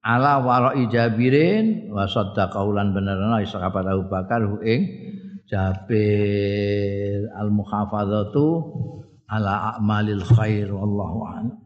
[0.07, 4.87] Ala warai Jabirin wa saddaqaulan benerana sahabat Abu Bakar hu ing
[5.51, 8.47] Jabir al muhafadzatu
[9.27, 11.59] ala a'malil khair wallahu a'lam.